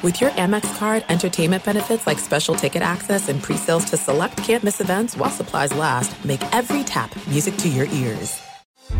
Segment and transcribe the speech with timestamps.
[0.00, 4.80] With your Amex card, entertainment benefits like special ticket access and pre-sales to select campus
[4.80, 8.47] events while supplies last, make every tap music to your ears.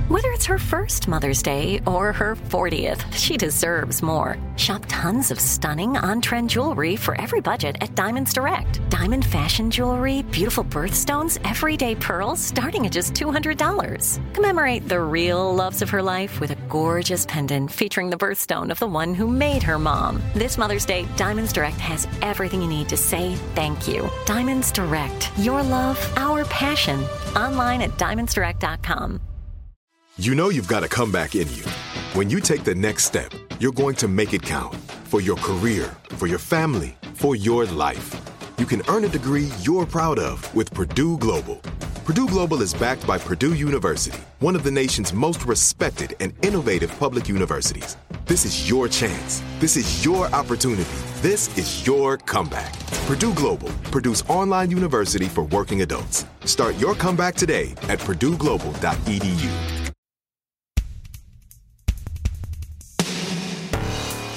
[0.09, 4.39] Whether it's her first Mother's Day or her 40th, she deserves more.
[4.57, 8.81] Shop tons of stunning on trend jewelry for every budget at Diamonds Direct.
[8.89, 14.33] Diamond fashion jewelry, beautiful birthstones, everyday pearls starting at just $200.
[14.33, 18.79] Commemorate the real loves of her life with a gorgeous pendant featuring the birthstone of
[18.79, 20.23] the one who made her mom.
[20.33, 24.09] This Mother's Day, Diamonds Direct has everything you need to say thank you.
[24.25, 26.99] Diamonds Direct, your love, our passion.
[27.37, 29.28] Online at diamondsdirect.com.
[30.21, 31.63] You know you've got a comeback in you.
[32.15, 35.97] When you take the next step, you're going to make it count for your career,
[36.17, 38.17] for your family, for your life.
[38.59, 41.59] You can earn a degree you're proud of with Purdue Global.
[42.05, 46.91] Purdue Global is backed by Purdue University, one of the nation's most respected and innovative
[46.99, 47.97] public universities.
[48.27, 49.41] This is your chance.
[49.61, 50.99] This is your opportunity.
[51.23, 52.77] This is your comeback.
[53.07, 56.27] Purdue Global, Purdue's online university for working adults.
[56.45, 59.78] Start your comeback today at purdueglobal.edu.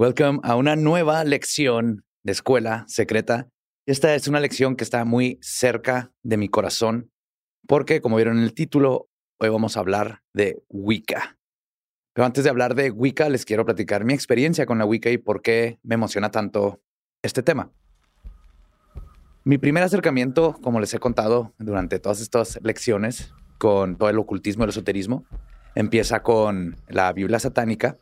[0.00, 3.50] Welcome a una nueva lección de escuela secreta.
[3.84, 7.10] Esta es una lección que está muy cerca de mi corazón
[7.66, 11.36] porque, como vieron en el título, hoy vamos a hablar de Wicca.
[12.14, 15.18] Pero antes de hablar de Wicca, les quiero platicar mi experiencia con la Wicca y
[15.18, 16.80] por qué me emociona tanto
[17.20, 17.70] este tema.
[19.44, 24.62] Mi primer acercamiento, como les he contado durante todas estas lecciones, con todo el ocultismo
[24.62, 25.26] y el esoterismo,
[25.74, 27.98] empieza con la Biblia satánica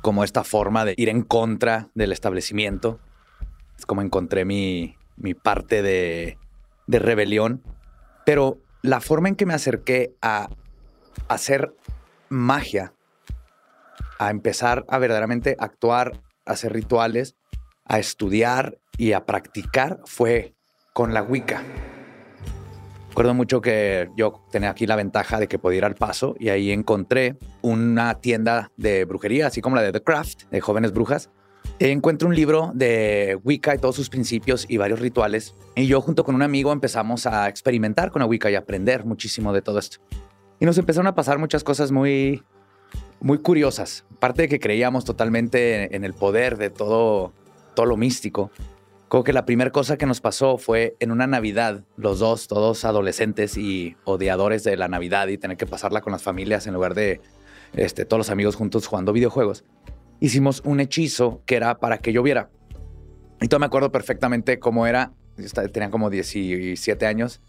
[0.00, 3.00] como esta forma de ir en contra del establecimiento.
[3.78, 6.38] Es como encontré mi, mi parte de,
[6.86, 7.62] de rebelión.
[8.26, 10.48] Pero la forma en que me acerqué a
[11.28, 11.74] hacer
[12.28, 12.92] magia,
[14.18, 17.34] a empezar a verdaderamente actuar, a hacer rituales,
[17.84, 20.54] a estudiar y a practicar fue
[20.92, 21.62] con la Wicca.
[23.14, 26.48] Recuerdo mucho que yo tenía aquí la ventaja de que podía ir al paso y
[26.48, 31.30] ahí encontré una tienda de brujería, así como la de The Craft, de jóvenes brujas.
[31.78, 35.54] Encuentro un libro de Wicca y todos sus principios y varios rituales.
[35.76, 39.52] Y yo junto con un amigo empezamos a experimentar con la Wicca y aprender muchísimo
[39.52, 39.98] de todo esto.
[40.58, 42.42] Y nos empezaron a pasar muchas cosas muy,
[43.20, 44.06] muy curiosas.
[44.16, 47.32] Aparte de que creíamos totalmente en el poder de todo,
[47.76, 48.50] todo lo místico,
[49.22, 53.56] que la primera cosa que nos pasó fue en una Navidad, los dos, todos adolescentes
[53.56, 57.20] y odiadores de la Navidad y tener que pasarla con las familias en lugar de
[57.74, 59.64] este, todos los amigos juntos jugando videojuegos.
[60.20, 62.50] Hicimos un hechizo que era para que lloviera.
[63.40, 65.12] Y todo me acuerdo perfectamente cómo era.
[65.72, 67.40] Tenía como 17 años.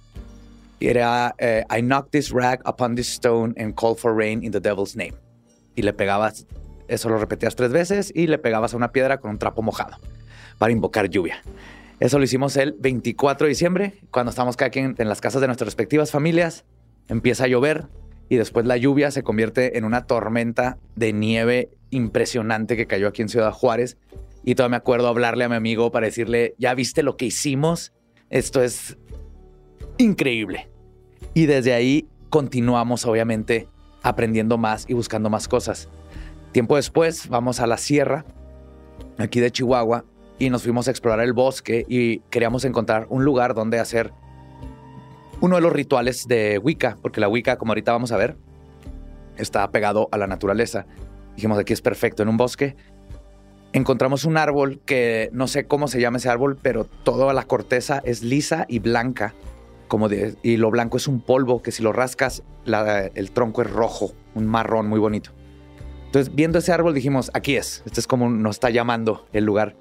[0.80, 4.52] Y era eh, I knocked this rag upon this stone and call for rain in
[4.52, 5.14] the devil's name.
[5.74, 6.46] Y le pegabas,
[6.90, 9.98] eso lo repetías tres veces y le pegabas a una piedra con un trapo mojado
[10.58, 11.42] para invocar lluvia.
[12.00, 15.48] Eso lo hicimos el 24 de diciembre, cuando estamos cada quien en las casas de
[15.48, 16.66] nuestras respectivas familias.
[17.08, 17.88] Empieza a llover
[18.28, 23.22] y después la lluvia se convierte en una tormenta de nieve impresionante que cayó aquí
[23.22, 23.98] en Ciudad Juárez.
[24.44, 27.94] Y todavía me acuerdo hablarle a mi amigo para decirle, ¿ya viste lo que hicimos?
[28.30, 28.98] Esto es
[29.98, 30.70] increíble.
[31.34, 33.68] Y desde ahí continuamos, obviamente,
[34.04, 35.90] aprendiendo más y buscando más cosas.
[36.52, 38.26] Tiempo después vamos a la sierra,
[39.18, 40.06] aquí de Chihuahua,
[40.40, 44.12] y nos fuimos a explorar el bosque y queríamos encontrar un lugar donde hacer
[45.42, 48.38] uno de los rituales de Wicca, porque la Wicca, como ahorita vamos a ver,
[49.38, 50.86] está pegado a la naturaleza.
[51.36, 52.76] Dijimos, aquí es perfecto, en un bosque.
[53.74, 58.02] Encontramos un árbol que no sé cómo se llama ese árbol, pero toda la corteza
[58.06, 59.34] es lisa y blanca,
[59.90, 63.70] como de, y lo blanco es un polvo que si lo rascas, el tronco es
[63.70, 65.32] rojo, un marrón muy bonito.
[66.06, 69.76] Entonces, viendo ese árbol, dijimos, aquí es, este es como nos está llamando el lugar.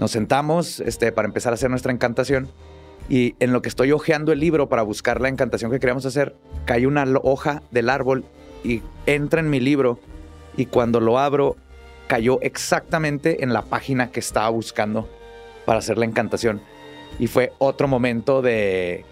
[0.00, 2.48] Nos sentamos este, para empezar a hacer nuestra encantación
[3.10, 6.34] y en lo que estoy hojeando el libro para buscar la encantación que queríamos hacer,
[6.64, 8.24] cae una hoja del árbol
[8.64, 10.00] y entra en mi libro
[10.56, 11.56] y cuando lo abro
[12.08, 15.06] cayó exactamente en la página que estaba buscando
[15.66, 16.62] para hacer la encantación.
[17.18, 19.04] Y fue otro momento de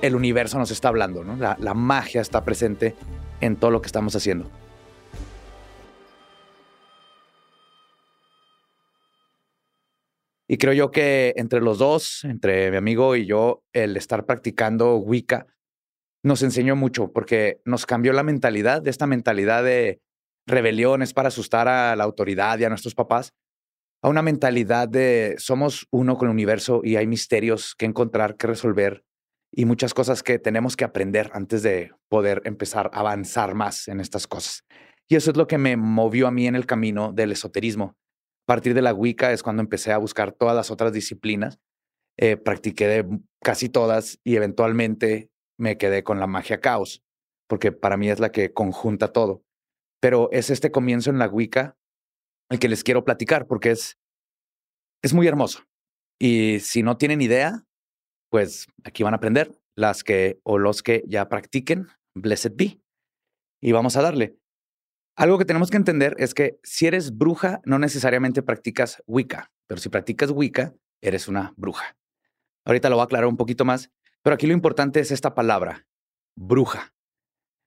[0.00, 2.94] el universo nos está hablando, la magia está presente
[3.42, 4.48] en todo lo que estamos haciendo.
[10.48, 14.96] Y creo yo que entre los dos, entre mi amigo y yo, el estar practicando
[14.96, 15.46] Wicca
[16.22, 20.00] nos enseñó mucho porque nos cambió la mentalidad de esta mentalidad de
[20.46, 23.32] rebeliones para asustar a la autoridad y a nuestros papás
[24.04, 28.46] a una mentalidad de somos uno con el universo y hay misterios que encontrar, que
[28.46, 29.02] resolver
[29.50, 34.00] y muchas cosas que tenemos que aprender antes de poder empezar a avanzar más en
[34.00, 34.62] estas cosas.
[35.08, 37.96] Y eso es lo que me movió a mí en el camino del esoterismo.
[38.46, 41.58] Partir de la Wicca es cuando empecé a buscar todas las otras disciplinas.
[42.18, 47.02] Eh, practiqué de casi todas y eventualmente me quedé con la magia caos,
[47.48, 49.42] porque para mí es la que conjunta todo.
[50.00, 51.76] Pero es este comienzo en la Wicca
[52.50, 53.98] el que les quiero platicar, porque es,
[55.02, 55.64] es muy hermoso.
[56.20, 57.64] Y si no tienen idea,
[58.30, 62.80] pues aquí van a aprender las que o los que ya practiquen, blessed be.
[63.62, 64.36] Y vamos a darle.
[65.16, 69.80] Algo que tenemos que entender es que si eres bruja, no necesariamente practicas Wicca, pero
[69.80, 71.96] si practicas Wicca, eres una bruja.
[72.64, 73.90] Ahorita lo voy a aclarar un poquito más,
[74.22, 75.86] pero aquí lo importante es esta palabra,
[76.34, 76.94] bruja.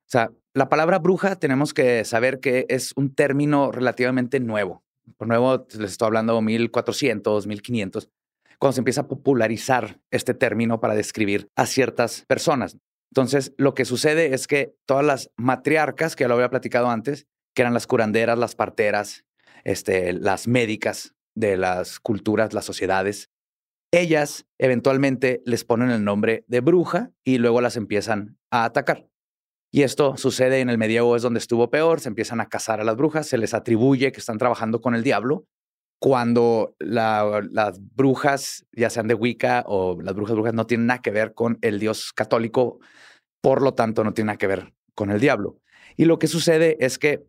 [0.07, 4.83] O sea, la palabra bruja tenemos que saber que es un término relativamente nuevo.
[5.15, 8.09] Por nuevo, les estoy hablando 1400, 1500,
[8.59, 12.77] cuando se empieza a popularizar este término para describir a ciertas personas.
[13.11, 17.25] Entonces, lo que sucede es que todas las matriarcas, que ya lo había platicado antes,
[17.57, 19.25] que eran las curanderas, las parteras,
[19.63, 23.31] este, las médicas de las culturas, las sociedades.
[23.91, 29.07] Ellas eventualmente les ponen el nombre de bruja y luego las empiezan a atacar.
[29.71, 32.83] Y esto sucede en el medievo, es donde estuvo peor, se empiezan a cazar a
[32.83, 35.47] las brujas, se les atribuye que están trabajando con el diablo,
[35.99, 41.09] cuando las brujas, ya sean de Wicca o las brujas brujas, no tienen nada que
[41.09, 42.77] ver con el Dios católico,
[43.41, 45.57] por lo tanto no tienen nada que ver con el diablo.
[45.95, 47.25] Y lo que sucede es que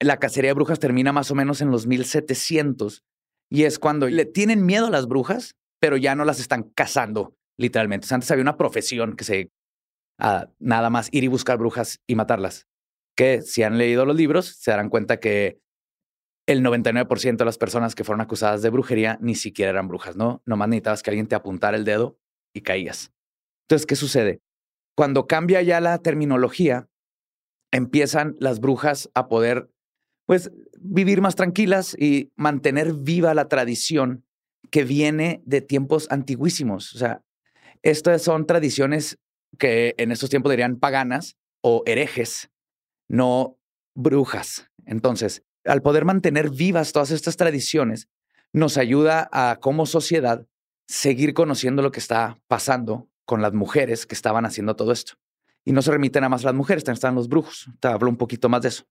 [0.00, 3.02] la cacería de brujas termina más o menos en los 1700
[3.50, 7.36] y es cuando le tienen miedo a las brujas, pero ya no las están cazando
[7.58, 8.12] literalmente.
[8.12, 9.50] antes había una profesión que se
[10.18, 12.66] a nada más ir y buscar brujas y matarlas.
[13.16, 15.60] Que si han leído los libros, se darán cuenta que
[16.46, 20.42] el 99% de las personas que fueron acusadas de brujería ni siquiera eran brujas, ¿no?
[20.46, 22.18] Nomás necesitabas que alguien te apuntara el dedo
[22.54, 23.12] y caías.
[23.64, 24.40] Entonces, ¿qué sucede?
[24.96, 26.88] Cuando cambia ya la terminología,
[27.72, 29.70] empiezan las brujas a poder
[30.26, 34.24] pues vivir más tranquilas y mantener viva la tradición
[34.70, 36.94] que viene de tiempos antiguísimos.
[36.94, 37.22] O sea,
[37.82, 39.18] estas son tradiciones
[39.58, 42.50] que en estos tiempos dirían paganas o herejes,
[43.08, 43.58] no
[43.94, 44.70] brujas.
[44.86, 48.08] Entonces, al poder mantener vivas todas estas tradiciones,
[48.52, 50.46] nos ayuda a como sociedad
[50.86, 55.14] seguir conociendo lo que está pasando con las mujeres que estaban haciendo todo esto.
[55.64, 57.70] Y no se remiten nada más las mujeres, también están los brujos.
[57.80, 58.84] Te hablo un poquito más de eso.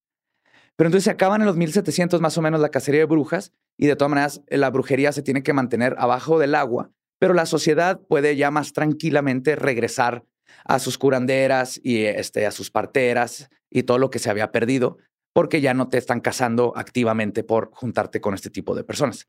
[0.76, 3.88] Pero entonces se acaban en los 1700 más o menos la cacería de brujas y
[3.88, 8.02] de todas maneras la brujería se tiene que mantener abajo del agua, pero la sociedad
[8.02, 10.26] puede ya más tranquilamente regresar
[10.66, 14.98] a sus curanderas y este, a sus parteras y todo lo que se había perdido,
[15.34, 19.28] porque ya no te están casando activamente por juntarte con este tipo de personas.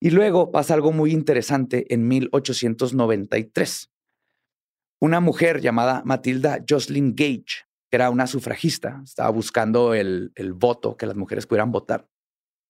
[0.00, 3.90] Y luego pasa algo muy interesante en 1893.
[4.98, 11.06] Una mujer llamada Matilda Jocelyn Gage era una sufragista, estaba buscando el, el voto, que
[11.06, 12.08] las mujeres pudieran votar.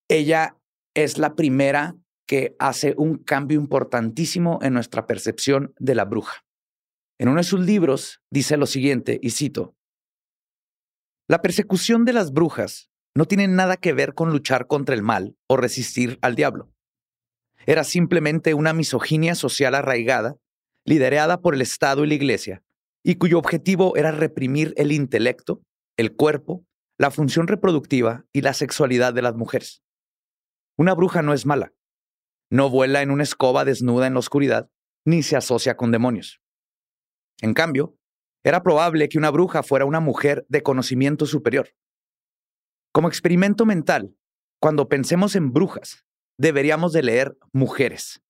[0.08, 0.56] Ella
[0.94, 1.96] es la primera
[2.26, 6.44] que hace un cambio importantísimo en nuestra percepción de la bruja.
[7.18, 9.74] En uno de sus libros dice lo siguiente, y cito,
[11.28, 15.36] La persecución de las brujas no tiene nada que ver con luchar contra el mal
[15.48, 16.72] o resistir al diablo.
[17.66, 20.36] Era simplemente una misoginia social arraigada,
[20.86, 22.62] liderada por el Estado y la Iglesia,
[23.04, 25.62] y cuyo objetivo era reprimir el intelecto,
[25.96, 26.64] el cuerpo,
[26.98, 29.82] la función reproductiva y la sexualidad de las mujeres.
[30.76, 31.72] Una bruja no es mala.
[32.50, 34.70] No vuela en una escoba desnuda en la oscuridad,
[35.06, 36.40] ni se asocia con demonios.
[37.40, 37.96] En cambio,
[38.42, 41.74] era probable que una bruja fuera una mujer de conocimiento superior.
[42.92, 44.16] Como experimento mental,
[44.60, 46.04] cuando pensemos en brujas,
[46.38, 48.22] deberíamos de leer mujeres,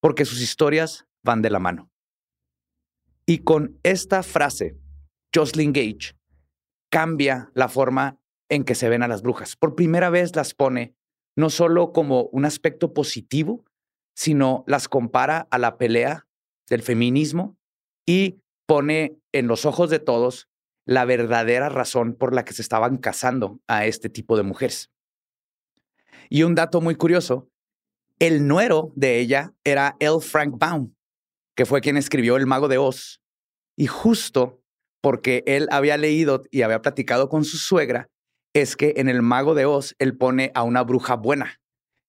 [0.00, 1.90] porque sus historias van de la mano.
[3.30, 4.76] Y con esta frase,
[5.32, 6.16] Jocelyn Gage
[6.90, 8.18] cambia la forma
[8.48, 9.54] en que se ven a las brujas.
[9.54, 10.96] Por primera vez las pone
[11.36, 13.64] no solo como un aspecto positivo,
[14.16, 16.26] sino las compara a la pelea
[16.68, 17.56] del feminismo
[18.04, 20.48] y pone en los ojos de todos
[20.84, 24.90] la verdadera razón por la que se estaban casando a este tipo de mujeres.
[26.28, 27.48] Y un dato muy curioso,
[28.18, 30.18] el nuero de ella era L.
[30.20, 30.94] Frank Baum,
[31.60, 33.20] que fue quien escribió El Mago de Oz.
[33.76, 34.62] Y justo
[35.02, 38.08] porque él había leído y había platicado con su suegra,
[38.54, 41.60] es que en El Mago de Oz él pone a una bruja buena.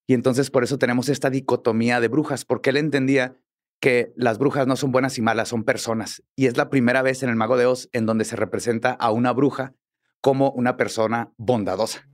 [0.08, 3.36] Y entonces por eso tenemos esta dicotomía de brujas, porque él entendía
[3.82, 6.24] que las brujas no son buenas y malas, son personas.
[6.38, 9.12] Y es la primera vez en el Mago de Oz en donde se representa a
[9.12, 9.76] una bruja
[10.22, 12.08] como una persona bondadosa.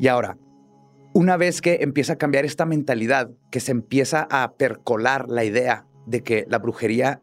[0.00, 0.36] Y ahora,
[1.18, 5.84] una vez que empieza a cambiar esta mentalidad, que se empieza a percolar la idea
[6.06, 7.22] de que la brujería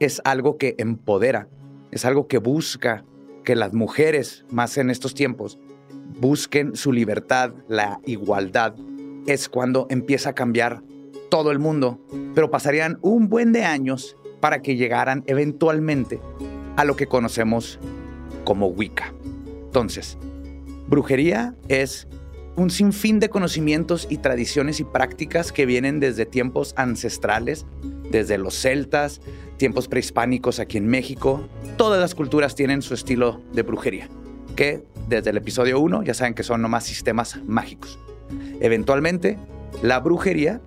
[0.00, 1.46] es algo que empodera,
[1.90, 3.04] es algo que busca
[3.44, 5.58] que las mujeres, más en estos tiempos,
[6.18, 8.76] busquen su libertad, la igualdad,
[9.26, 10.82] es cuando empieza a cambiar
[11.30, 12.00] todo el mundo,
[12.34, 16.18] pero pasarían un buen de años para que llegaran eventualmente
[16.76, 17.78] a lo que conocemos
[18.44, 19.12] como Wicca.
[19.66, 20.16] Entonces,
[20.88, 22.08] brujería es
[22.56, 27.66] un sinfín de conocimientos y tradiciones y prácticas que vienen desde tiempos ancestrales,
[28.10, 29.20] desde los celtas,
[29.56, 31.48] tiempos prehispánicos aquí en México.
[31.76, 34.08] Todas las culturas tienen su estilo de brujería,
[34.54, 37.98] que desde el episodio 1 ya saben que son nomás sistemas mágicos.
[38.60, 39.36] Eventualmente,
[39.82, 40.60] la brujería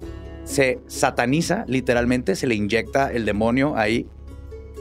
[0.44, 4.08] se sataniza literalmente, se le inyecta el demonio ahí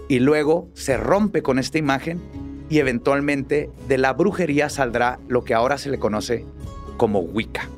[0.09, 2.21] y luego se rompe con esta imagen
[2.69, 6.45] y eventualmente de la brujería saldrá lo que ahora se le conoce
[6.97, 7.69] como Wicca.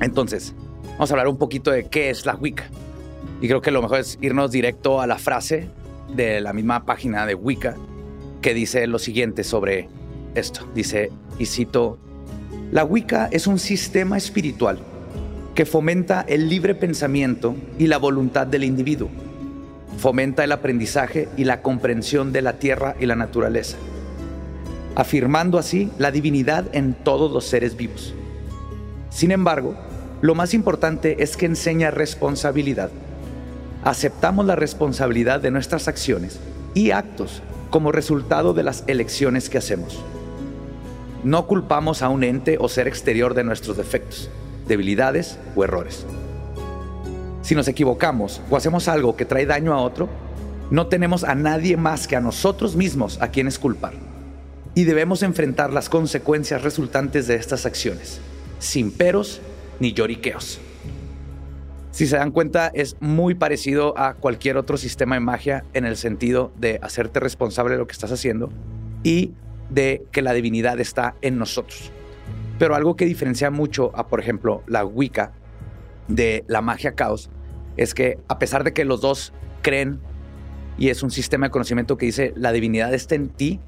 [0.00, 0.54] Entonces,
[0.92, 2.64] vamos a hablar un poquito de qué es la Wicca.
[3.40, 5.68] Y creo que lo mejor es irnos directo a la frase
[6.14, 7.76] de la misma página de Wicca
[8.42, 9.88] que dice lo siguiente sobre
[10.34, 10.66] esto.
[10.74, 11.98] Dice, y cito,
[12.72, 14.80] la Wicca es un sistema espiritual
[15.54, 19.08] que fomenta el libre pensamiento y la voluntad del individuo.
[19.98, 23.76] Fomenta el aprendizaje y la comprensión de la tierra y la naturaleza,
[24.96, 28.14] afirmando así la divinidad en todos los seres vivos.
[29.12, 29.74] Sin embargo,
[30.22, 32.90] lo más importante es que enseña responsabilidad.
[33.84, 36.40] Aceptamos la responsabilidad de nuestras acciones
[36.74, 40.02] y actos como resultado de las elecciones que hacemos.
[41.24, 44.30] No culpamos a un ente o ser exterior de nuestros defectos,
[44.66, 46.06] debilidades o errores.
[47.42, 50.08] Si nos equivocamos o hacemos algo que trae daño a otro,
[50.70, 53.92] no tenemos a nadie más que a nosotros mismos a quienes culpar.
[54.74, 58.20] Y debemos enfrentar las consecuencias resultantes de estas acciones
[58.62, 59.40] sin peros
[59.80, 60.60] ni lloriqueos.
[61.90, 65.96] Si se dan cuenta, es muy parecido a cualquier otro sistema de magia en el
[65.96, 68.50] sentido de hacerte responsable de lo que estás haciendo
[69.02, 69.32] y
[69.68, 71.90] de que la divinidad está en nosotros.
[72.58, 75.32] Pero algo que diferencia mucho a, por ejemplo, la Wicca
[76.06, 77.30] de la magia caos
[77.76, 79.98] es que a pesar de que los dos creen
[80.78, 83.60] y es un sistema de conocimiento que dice la divinidad está en ti,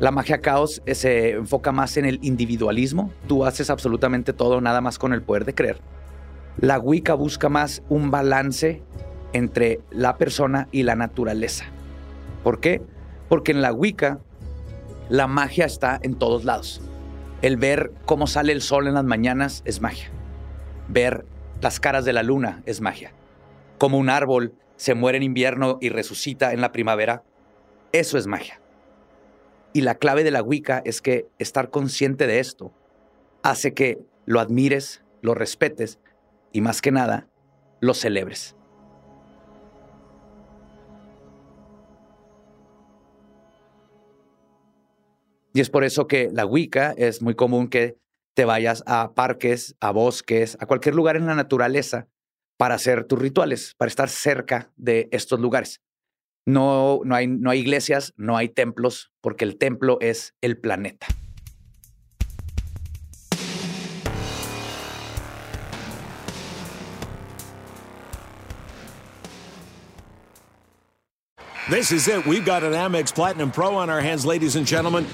[0.00, 3.12] la magia caos eh, se enfoca más en el individualismo.
[3.28, 5.78] Tú haces absolutamente todo nada más con el poder de creer.
[6.58, 8.82] La Wicca busca más un balance
[9.32, 11.66] entre la persona y la naturaleza.
[12.42, 12.82] ¿Por qué?
[13.28, 14.20] Porque en la Wicca
[15.08, 16.80] la magia está en todos lados.
[17.42, 20.10] El ver cómo sale el sol en las mañanas es magia.
[20.88, 21.24] Ver
[21.60, 23.12] las caras de la luna es magia.
[23.78, 27.22] Como un árbol se muere en invierno y resucita en la primavera,
[27.92, 28.60] eso es magia.
[29.76, 32.72] Y la clave de la Wicca es que estar consciente de esto
[33.42, 35.98] hace que lo admires, lo respetes
[36.52, 37.28] y más que nada,
[37.80, 38.54] lo celebres.
[45.52, 47.96] Y es por eso que la Wicca es muy común que
[48.34, 52.06] te vayas a parques, a bosques, a cualquier lugar en la naturaleza
[52.56, 55.80] para hacer tus rituales, para estar cerca de estos lugares.
[56.46, 61.06] No, no, hay, no hay iglesias, no hay templos, porque el templo es el planeta.
[71.70, 72.26] This is it.
[72.26, 75.06] We've got an Amex Platinum Pro on our hands, ladies and gentlemen.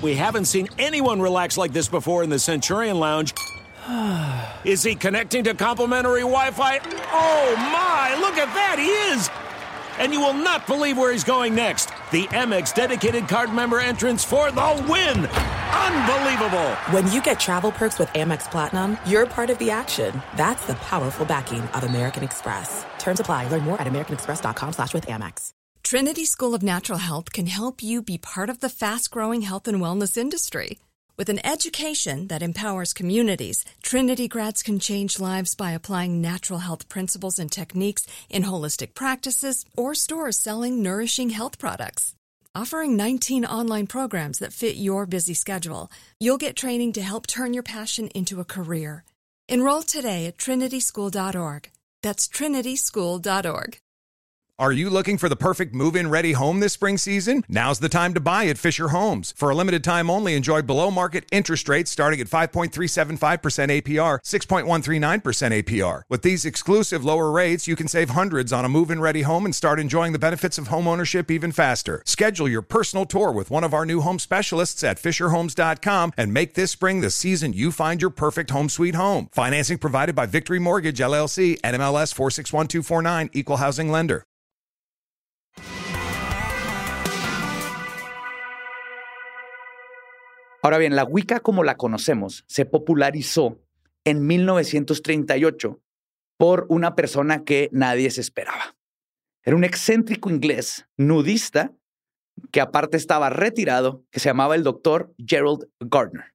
[0.00, 3.34] We haven't seen anyone relax like this before in the Centurion Lounge.
[4.64, 6.80] Is he connecting to complimentary Wi Fi?
[7.12, 8.78] Oh my, look at that!
[8.78, 9.30] He is!
[9.98, 11.86] And you will not believe where he's going next.
[12.10, 15.26] The Amex dedicated card member entrance for the win.
[15.26, 16.70] Unbelievable.
[16.90, 20.22] When you get travel perks with Amex Platinum, you're part of the action.
[20.36, 22.84] That's the powerful backing of American Express.
[22.98, 23.48] Terms apply.
[23.48, 25.50] Learn more at americanexpress.com slash with Amex.
[25.82, 29.80] Trinity School of Natural Health can help you be part of the fast-growing health and
[29.80, 30.78] wellness industry.
[31.18, 36.90] With an education that empowers communities, Trinity grads can change lives by applying natural health
[36.90, 42.14] principles and techniques in holistic practices or stores selling nourishing health products.
[42.54, 47.54] Offering 19 online programs that fit your busy schedule, you'll get training to help turn
[47.54, 49.02] your passion into a career.
[49.48, 51.70] Enroll today at trinityschool.org.
[52.02, 53.78] That's trinityschool.org.
[54.58, 57.44] Are you looking for the perfect move in ready home this spring season?
[57.46, 59.34] Now's the time to buy at Fisher Homes.
[59.36, 65.62] For a limited time only, enjoy below market interest rates starting at 5.375% APR, 6.139%
[65.62, 66.02] APR.
[66.08, 69.44] With these exclusive lower rates, you can save hundreds on a move in ready home
[69.44, 72.02] and start enjoying the benefits of home ownership even faster.
[72.06, 76.54] Schedule your personal tour with one of our new home specialists at FisherHomes.com and make
[76.54, 79.28] this spring the season you find your perfect home sweet home.
[79.32, 84.24] Financing provided by Victory Mortgage LLC, NMLS 461249, Equal Housing Lender.
[90.66, 93.62] Ahora bien, la Wicca como la conocemos se popularizó
[94.04, 95.80] en 1938
[96.36, 98.74] por una persona que nadie se esperaba.
[99.44, 101.72] Era un excéntrico inglés nudista
[102.50, 106.34] que aparte estaba retirado, que se llamaba el doctor Gerald Gardner.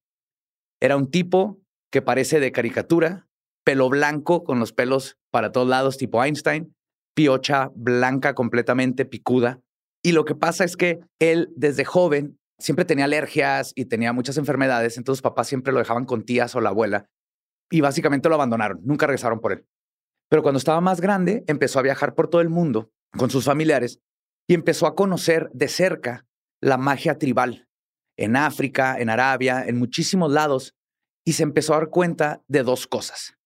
[0.79, 1.59] Era un tipo
[1.91, 3.27] que parece de caricatura,
[3.65, 6.73] pelo blanco con los pelos para todos lados, tipo Einstein,
[7.13, 9.59] piocha blanca completamente picuda.
[10.01, 14.37] Y lo que pasa es que él desde joven siempre tenía alergias y tenía muchas
[14.37, 17.09] enfermedades, entonces papás siempre lo dejaban con tías o la abuela
[17.69, 19.65] y básicamente lo abandonaron, nunca regresaron por él.
[20.29, 23.99] Pero cuando estaba más grande, empezó a viajar por todo el mundo con sus familiares
[24.47, 26.25] y empezó a conocer de cerca
[26.61, 27.67] la magia tribal
[28.17, 30.75] en África, en Arabia, en muchísimos lados,
[31.25, 33.37] y se empezó a dar cuenta de dos cosas.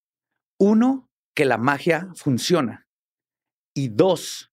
[0.60, 2.88] Uno, que la magia funciona.
[3.74, 4.52] Y dos,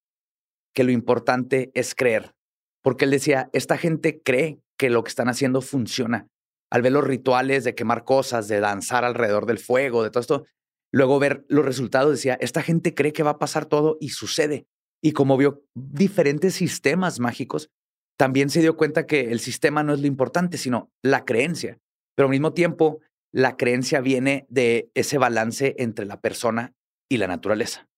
[0.75, 2.35] que lo importante es creer.
[2.83, 6.27] Porque él decía, esta gente cree que lo que están haciendo funciona.
[6.71, 10.47] Al ver los rituales de quemar cosas, de danzar alrededor del fuego, de todo esto,
[10.93, 14.67] luego ver los resultados, decía, esta gente cree que va a pasar todo y sucede.
[15.03, 17.71] Y como vio diferentes sistemas mágicos,
[18.19, 21.79] también se dio cuenta que el sistema no es lo importante, sino la creencia.
[22.15, 23.01] Pero al mismo tiempo,
[23.33, 26.73] la creencia viene de ese balance entre la persona
[27.11, 27.89] y la naturaleza.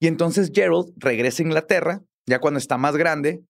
[0.00, 3.44] Y entonces Gerald regresa a Inglaterra, ya cuando está más grande,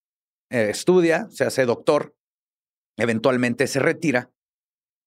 [0.51, 2.15] eh, estudia, se hace doctor,
[2.97, 4.31] eventualmente se retira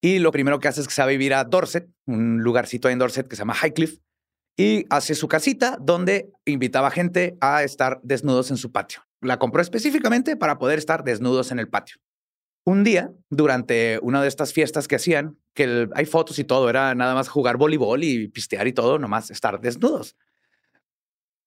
[0.00, 2.88] y lo primero que hace es que se va a vivir a Dorset, un lugarcito
[2.88, 4.00] en Dorset que se llama Highcliffe,
[4.56, 9.02] y hace su casita donde invitaba gente a estar desnudos en su patio.
[9.20, 11.96] La compró específicamente para poder estar desnudos en el patio.
[12.64, 16.94] Un día, durante una de estas fiestas que hacían, que hay fotos y todo, era
[16.94, 20.16] nada más jugar voleibol y pistear y todo, nomás estar desnudos.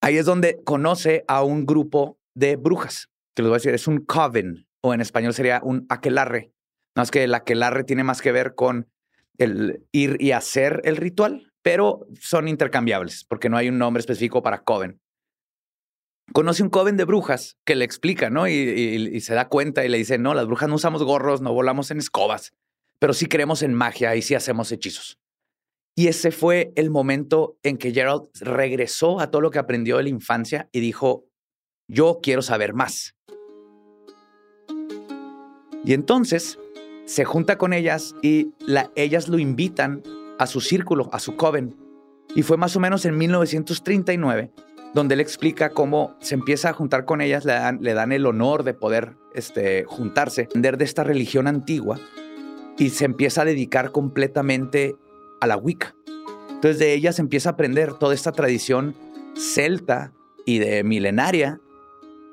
[0.01, 3.87] Ahí es donde conoce a un grupo de brujas, que les voy a decir, es
[3.87, 6.51] un coven, o en español sería un aquelarre.
[6.95, 8.89] No es que el aquelarre tiene más que ver con
[9.37, 14.43] el ir y hacer el ritual, pero son intercambiables porque no hay un nombre específico
[14.43, 14.99] para coven.
[16.31, 18.47] Conoce un coven de brujas que le explica, ¿no?
[18.47, 21.91] Y, se da cuenta y le dice, no, las brujas no usamos gorros, no volamos
[21.91, 22.53] en escobas,
[22.99, 25.19] pero sí creemos en magia y sí hacemos hechizos.
[25.95, 30.03] Y ese fue el momento en que Gerald regresó a todo lo que aprendió de
[30.03, 31.27] la infancia y dijo,
[31.87, 33.15] yo quiero saber más.
[35.83, 36.59] Y entonces
[37.05, 38.53] se junta con ellas y
[38.95, 40.03] ellas lo invitan
[40.39, 41.75] a su círculo, a su coven.
[42.35, 44.51] Y fue más o menos en 1939
[44.93, 48.25] donde él explica cómo se empieza a juntar con ellas, le dan, le dan el
[48.25, 51.99] honor de poder este, juntarse, entender de esta religión antigua
[52.77, 54.95] y se empieza a dedicar completamente
[55.41, 55.95] a la Wicca.
[56.49, 58.95] Entonces de ella se empieza a aprender toda esta tradición
[59.35, 60.13] celta
[60.45, 61.59] y de milenaria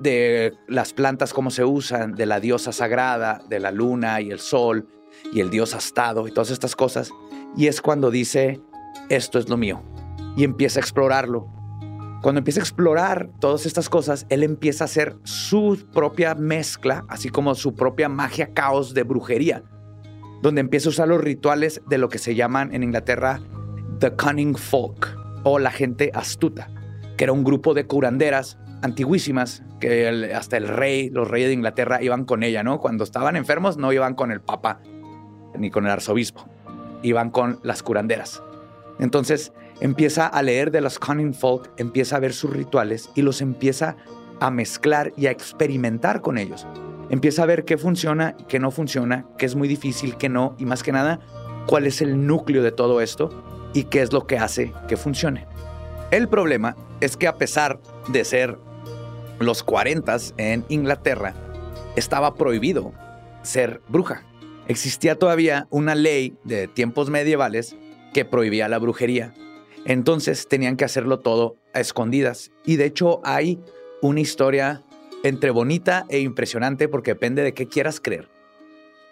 [0.01, 4.41] de las plantas, cómo se usan, de la diosa sagrada, de la luna y el
[4.41, 4.89] sol
[5.33, 7.13] y el dios astado y todas estas cosas.
[7.57, 8.61] Y es cuando dice,
[9.09, 9.83] esto es lo mío.
[10.37, 11.49] Y empieza a explorarlo.
[12.23, 17.29] Cuando empieza a explorar todas estas cosas, él empieza a hacer su propia mezcla, así
[17.29, 19.63] como su propia magia caos de brujería,
[20.43, 23.41] donde empieza a usar los rituales de lo que se llaman en Inglaterra
[24.01, 26.71] The Cunning Folk o la gente astuta,
[27.17, 32.03] que era un grupo de curanderas antiguísimas que hasta el rey, los reyes de Inglaterra
[32.03, 32.81] iban con ella, ¿no?
[32.81, 34.81] Cuando estaban enfermos no iban con el papa
[35.59, 36.49] ni con el arzobispo,
[37.03, 38.43] iban con las curanderas.
[38.99, 43.41] Entonces empieza a leer de los cunning folk, empieza a ver sus rituales y los
[43.41, 43.97] empieza
[44.41, 46.67] a mezclar y a experimentar con ellos.
[47.11, 50.65] Empieza a ver qué funciona qué no funciona, qué es muy difícil, qué no, y
[50.65, 51.21] más que nada,
[51.67, 55.47] cuál es el núcleo de todo esto y qué es lo que hace que funcione.
[56.11, 58.59] El problema es que a pesar de ser
[59.41, 61.35] los 40 en Inglaterra,
[61.97, 62.93] estaba prohibido
[63.43, 64.25] ser bruja.
[64.69, 67.75] Existía todavía una ley de tiempos medievales
[68.13, 69.35] que prohibía la brujería.
[69.87, 72.53] Entonces tenían que hacerlo todo a escondidas.
[72.65, 73.59] Y de hecho hay
[74.03, 74.85] una historia
[75.25, 78.29] entre bonita e impresionante porque depende de qué quieras creer,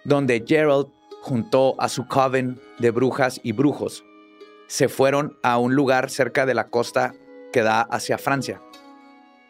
[0.05, 0.89] donde Gerald
[1.23, 4.05] juntó a su coven de brujas y brujos.
[4.67, 7.15] Se fueron a un lugar cerca de la costa
[7.51, 8.61] que da hacia Francia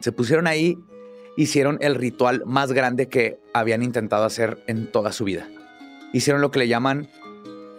[0.01, 0.79] Se pusieron ahí,
[1.37, 5.49] hicieron el ritual más grande que habían intentado hacer en toda su vida.
[6.13, 7.09] Hicieron lo que le llaman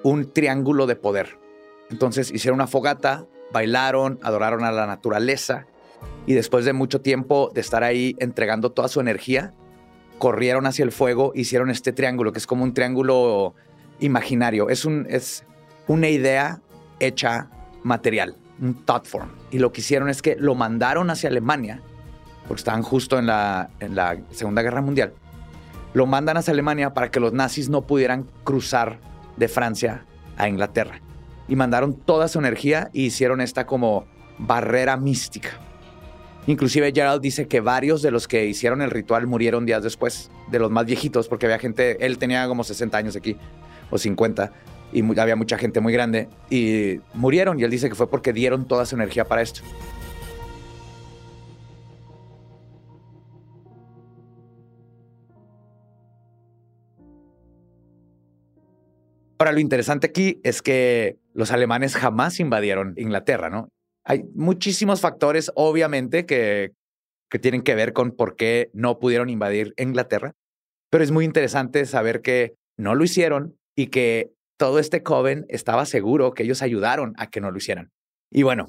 [0.04, 1.38] un triángulo de poder.
[1.90, 5.66] Entonces hicieron una fogata, bailaron, adoraron a la naturaleza
[6.26, 9.54] y después de mucho tiempo de estar ahí entregando toda su energía,
[10.20, 13.56] corrieron hacia el fuego, hicieron este triángulo, que es como un triángulo
[14.00, 14.70] imaginario.
[14.70, 15.44] Es, un, es
[15.88, 16.62] una idea
[17.00, 17.50] hecha
[17.84, 19.30] material, un thought form.
[19.52, 21.82] Y lo que hicieron es que lo mandaron hacia Alemania,
[22.50, 23.70] porque estaban justo en la,
[24.32, 25.14] Segunda Guerra Mundial.
[25.94, 28.98] Lo mandan hacia Alemania para que los nazis no pudieran cruzar
[29.38, 30.04] de Francia
[30.36, 31.00] a Inglaterra.
[31.48, 34.08] Y mandaron toda su energía y hicieron esta como
[34.40, 35.52] barrera mística.
[36.48, 40.58] Inclusive Gerald dice que varios de los que hicieron el ritual murieron días después, de
[40.58, 43.38] los más viejitos, porque había gente, él tenía como 60 años aquí,
[43.92, 44.52] o 50,
[44.92, 48.68] y había mucha gente muy grande, y murieron, y él dice que fue porque dieron
[48.68, 49.62] toda su energía para esto.
[59.52, 63.70] Lo interesante aquí es que los alemanes jamás invadieron Inglaterra, ¿no?
[64.06, 66.74] Hay muchísimos factores, obviamente, que,
[67.30, 70.34] que tienen que ver con por qué no pudieron invadir Inglaterra,
[70.90, 75.86] pero es muy interesante saber que no lo hicieron y que todo este coven estaba
[75.86, 77.92] seguro que ellos ayudaron a que no lo hicieran.
[78.32, 78.68] Y bueno,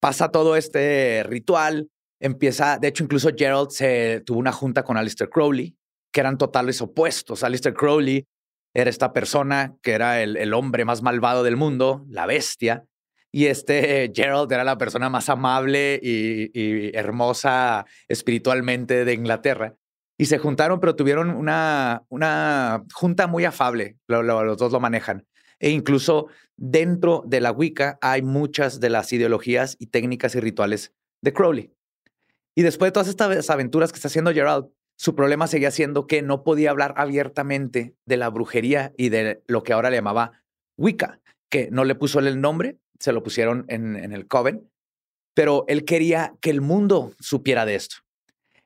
[0.00, 1.88] pasa todo este ritual,
[2.20, 5.76] empieza, de hecho incluso Gerald se tuvo una junta con Alistair Crowley,
[6.12, 7.42] que eran totales opuestos.
[7.42, 8.26] Alistair Crowley
[8.74, 12.84] era esta persona que era el, hombre más malvado del mundo, la bestia,
[13.30, 19.74] y este Gerald era la persona más amable y, hermosa espiritualmente de Inglaterra.
[20.16, 25.26] Y se juntaron, pero tuvieron una, una junta muy afable, los dos lo manejan.
[25.58, 30.92] E incluso dentro de la Wicca hay muchas de las ideologías y técnicas y rituales
[31.20, 31.72] de Crowley.
[32.54, 36.22] Y después de todas estas aventuras que está haciendo Gerald, su problema seguía siendo que
[36.22, 40.44] no podía hablar abiertamente de la brujería y de lo que ahora le llamaba
[40.76, 44.70] Wicca, que no le puso el nombre, se lo pusieron en, el Coven,
[45.34, 47.96] pero él quería que el mundo supiera de esto.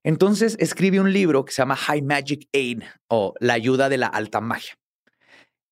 [0.05, 4.07] Entonces escribe un libro que se llama High Magic Aid o La ayuda de la
[4.07, 4.79] alta magia.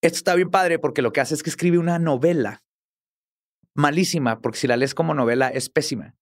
[0.03, 2.62] Esto está bien padre porque lo que hace es que escribe una novela
[3.75, 6.14] malísima, porque si la lees como novela es pésima.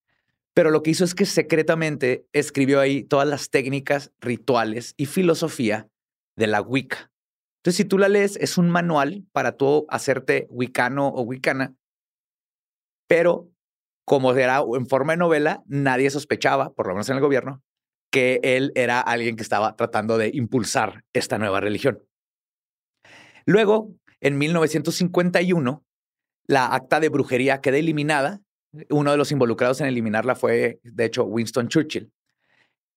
[0.54, 5.88] Pero lo que hizo es que secretamente escribió ahí todas las técnicas, rituales y filosofía
[6.36, 7.10] de la Wicca.
[7.58, 11.74] Entonces, si tú la lees, es un manual para tú hacerte wicano o wicana,
[13.08, 13.50] pero
[14.06, 17.62] como era en forma de novela, nadie sospechaba, por lo menos en el gobierno,
[18.12, 22.06] que él era alguien que estaba tratando de impulsar esta nueva religión.
[23.46, 25.84] Luego, en 1951,
[26.46, 28.43] la acta de brujería queda eliminada
[28.90, 32.12] uno de los involucrados en eliminarla fue, de hecho, Winston Churchill.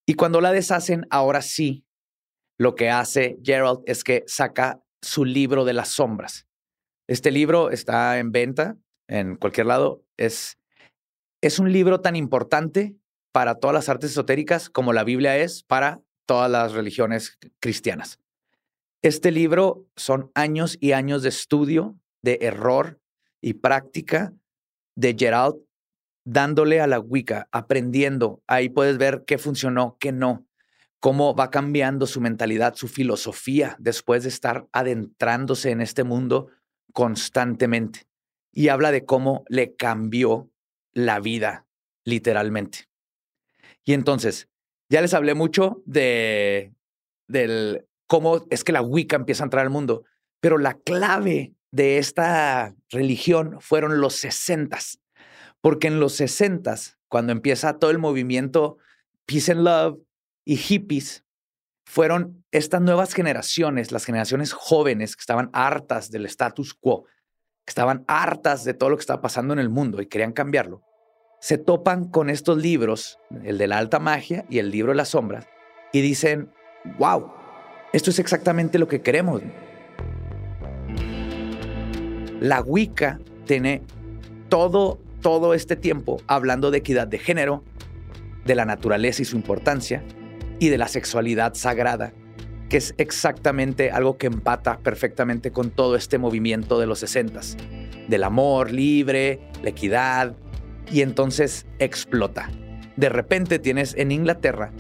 [0.06, 1.86] Y cuando la deshacen, ahora sí,
[2.58, 6.48] lo que hace Gerald es que saca su libro de las sombras.
[7.08, 10.04] Este libro está en venta en cualquier lado.
[10.18, 10.58] Es,
[11.42, 12.96] es un libro tan importante
[13.32, 18.20] para todas las artes esotéricas como la Biblia es para todas las religiones cristianas.
[19.04, 23.00] Este libro son años y años de estudio, de error
[23.42, 24.34] y práctica
[24.96, 25.67] de Gerald
[26.28, 28.44] dándole a la Wicca, aprendiendo.
[28.48, 30.46] Ahí puedes ver qué funcionó, qué no,
[31.00, 36.50] cómo va cambiando su mentalidad, su filosofía después de estar adentrándose en este mundo
[36.92, 38.08] constantemente.
[38.52, 40.52] Y habla de cómo le cambió
[40.92, 41.66] la vida,
[42.04, 42.90] literalmente.
[43.86, 44.50] Y entonces,
[44.90, 46.74] ya les hablé mucho de
[47.30, 50.04] del cómo es que la Wicca empieza a entrar al mundo,
[50.42, 55.00] pero la clave de esta religión fueron los sesentas.
[55.62, 56.76] Porque en los 60,
[57.08, 58.78] cuando empieza todo el movimiento
[59.26, 60.00] Peace and Love
[60.46, 61.24] y hippies,
[61.86, 67.06] fueron estas nuevas generaciones, las generaciones jóvenes que estaban hartas del status quo,
[67.66, 70.84] que estaban hartas de todo lo que estaba pasando en el mundo y querían cambiarlo,
[71.40, 75.10] se topan con estos libros, el de la alta magia y el libro de las
[75.10, 75.48] sombras,
[75.94, 76.52] y dicen,
[76.98, 77.32] wow,
[77.94, 79.42] esto es exactamente lo que queremos.
[82.40, 83.82] La Wicca tiene
[84.50, 87.64] todo todo este tiempo hablando de equidad de género,
[88.46, 90.04] de la naturaleza y su importancia,
[90.60, 92.14] y de la sexualidad sagrada,
[92.70, 97.58] que es exactamente algo que empata perfectamente con todo este movimiento de los sesentas,
[98.08, 100.36] del amor libre, la equidad,
[100.92, 102.50] y entonces explota.
[102.96, 104.72] De repente tienes en Inglaterra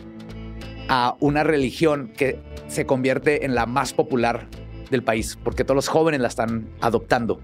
[0.89, 4.47] a una religión que se convierte en la más popular
[4.89, 7.39] del país, porque todos los jóvenes la están adoptando.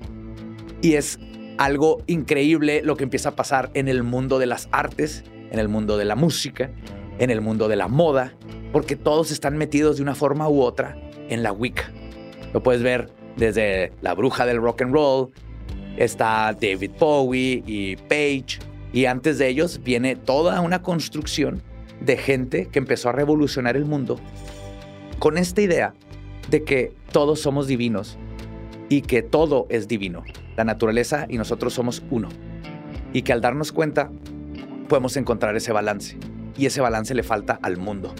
[0.81, 1.19] Y es
[1.57, 5.69] algo increíble lo que empieza a pasar en el mundo de las artes, en el
[5.69, 6.71] mundo de la música,
[7.19, 8.33] en el mundo de la moda,
[8.71, 10.97] porque todos están metidos de una forma u otra
[11.29, 11.91] en la Wicca.
[12.53, 15.29] Lo puedes ver desde la bruja del rock and roll,
[15.97, 18.59] está David Bowie y Page,
[18.91, 21.61] y antes de ellos viene toda una construcción
[21.99, 24.19] de gente que empezó a revolucionar el mundo
[25.19, 25.93] con esta idea
[26.49, 28.17] de que todos somos divinos
[28.89, 30.23] y que todo es divino.
[30.55, 32.29] La naturaleza y nosotros somos uno.
[33.11, 34.11] Y que al darnos cuenta
[34.87, 36.17] podemos encontrar ese balance.
[36.57, 38.13] Y ese balance le falta al mundo.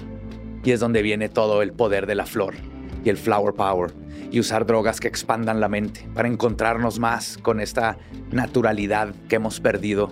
[0.64, 2.56] Y es donde viene todo el poder de la flor
[3.04, 3.92] y el flower power
[4.32, 7.98] y usar drogas que expandan la mente para encontrarnos más con esta
[8.32, 10.12] naturalidad que hemos perdido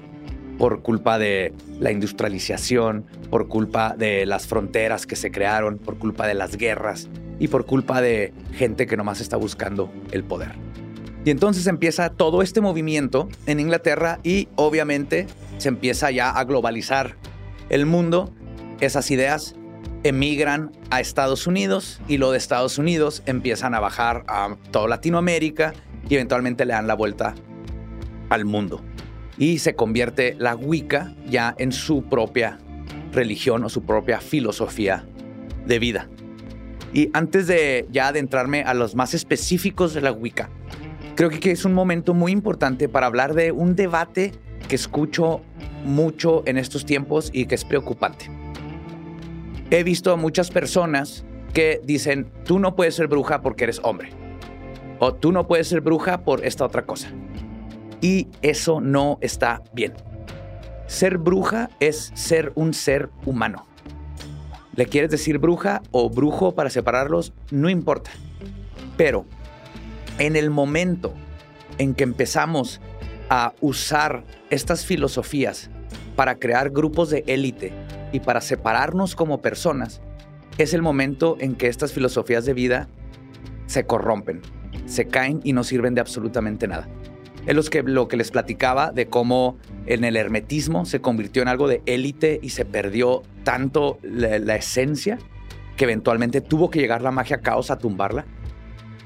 [0.58, 6.28] por culpa de la industrialización, por culpa de las fronteras que se crearon, por culpa
[6.28, 7.10] de las guerras
[7.42, 10.52] y por culpa de gente que nomás está buscando el poder.
[11.26, 15.26] Y entonces empieza todo este movimiento en Inglaterra y obviamente
[15.58, 17.16] se empieza ya a globalizar
[17.70, 18.32] el mundo.
[18.80, 19.56] Esas ideas
[20.04, 25.74] emigran a Estados Unidos y lo de Estados Unidos empiezan a bajar a toda Latinoamérica
[26.08, 27.34] y eventualmente le dan la vuelta
[28.30, 28.84] al mundo
[29.40, 32.60] y se convierte la Wicca ya en su propia
[33.12, 35.06] religión o su propia filosofía
[35.66, 36.08] de vida.
[36.94, 40.50] Y antes de ya adentrarme a los más específicos de la Wicca,
[41.16, 44.34] creo que es un momento muy importante para hablar de un debate
[44.68, 45.42] que escucho
[45.86, 48.30] mucho en estos tiempos y que es preocupante.
[49.70, 51.24] He visto a muchas personas
[51.54, 54.10] que dicen, tú no puedes ser bruja porque eres hombre.
[55.00, 57.10] O tú no puedes ser bruja por esta otra cosa.
[58.02, 59.94] Y eso no está bien.
[60.88, 63.66] Ser bruja es ser un ser humano.
[64.76, 67.34] ¿Le quieres decir bruja o brujo para separarlos?
[67.52, 68.12] No importa.
[68.96, 69.26] Pero
[70.18, 71.14] en el momento
[71.78, 72.80] en que empezamos
[73.30, 75.70] a usar estas filosofías
[76.16, 77.74] para crear grupos de élite
[78.12, 80.02] y para separarnos como personas,
[80.58, 82.88] es el momento en que estas filosofías de vida
[83.66, 84.42] se corrompen,
[84.86, 86.88] se caen y no sirven de absolutamente nada.
[87.46, 91.48] Es lo que, lo que les platicaba de cómo en el hermetismo se convirtió en
[91.48, 95.18] algo de élite y se perdió tanto la, esencia
[95.76, 98.26] que eventualmente tuvo que llegar la magia caos a tumbarla.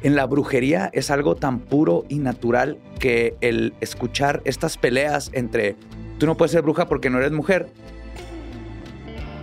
[0.03, 5.77] En la brujería es algo tan puro y natural que el escuchar estas peleas entre
[6.17, 7.67] tú no puedes ser bruja porque no eres mujer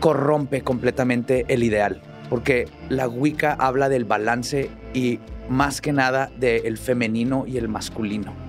[0.01, 6.77] corrompe completamente el ideal, porque la Wicca habla del balance y más que nada del
[6.77, 8.42] femenino y el masculino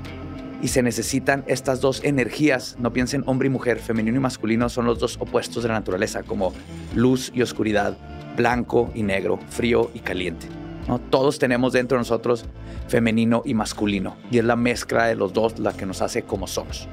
[0.63, 2.77] y se necesitan estas dos energías.
[2.79, 6.23] No piensen hombre y mujer, femenino y masculino son los dos opuestos de la naturaleza,
[6.23, 6.53] como
[6.95, 7.97] luz y oscuridad,
[8.37, 10.47] blanco y negro, frío y caliente.
[10.87, 10.99] ¿no?
[10.99, 12.45] Todos tenemos dentro de nosotros
[12.87, 16.47] femenino y masculino, y es la mezcla de los dos la que nos hace como
[16.47, 16.87] somos.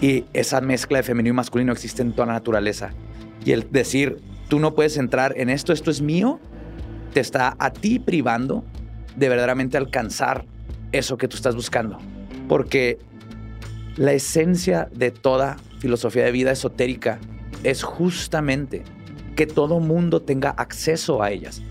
[0.00, 2.90] Y esa mezcla de femenino y masculino existe en toda la naturaleza.
[3.44, 6.40] Y el decir, tú no puedes entrar en esto, esto es mío,
[7.12, 8.64] te está a ti privando
[9.14, 10.44] de verdaderamente alcanzar
[10.90, 12.00] eso que tú estás buscando
[12.50, 12.98] porque
[13.96, 17.20] la esencia de toda filosofía de vida esotérica
[17.62, 18.82] es justamente
[19.36, 21.62] que todo mundo tenga acceso a ellas,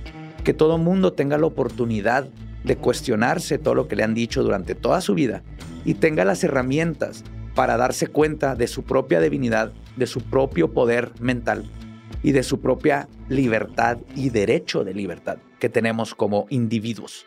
[0.45, 2.29] que todo mundo tenga la oportunidad
[2.63, 5.43] de cuestionarse todo lo que le han dicho durante toda su vida
[5.83, 11.11] y tenga las herramientas para darse cuenta de su propia divinidad, de su propio poder
[11.19, 11.69] mental
[12.23, 17.25] y de su propia libertad y derecho de libertad que tenemos como individuos.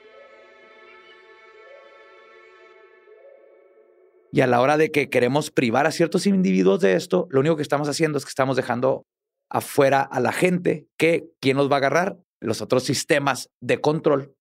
[4.33, 7.57] Y a la hora de que queremos privar a ciertos individuos de esto, lo único
[7.57, 9.05] que estamos haciendo es que estamos dejando
[9.51, 12.19] afuera a la gente que, ¿quién nos va a agarrar?
[12.41, 14.35] Los otros sistemas de control,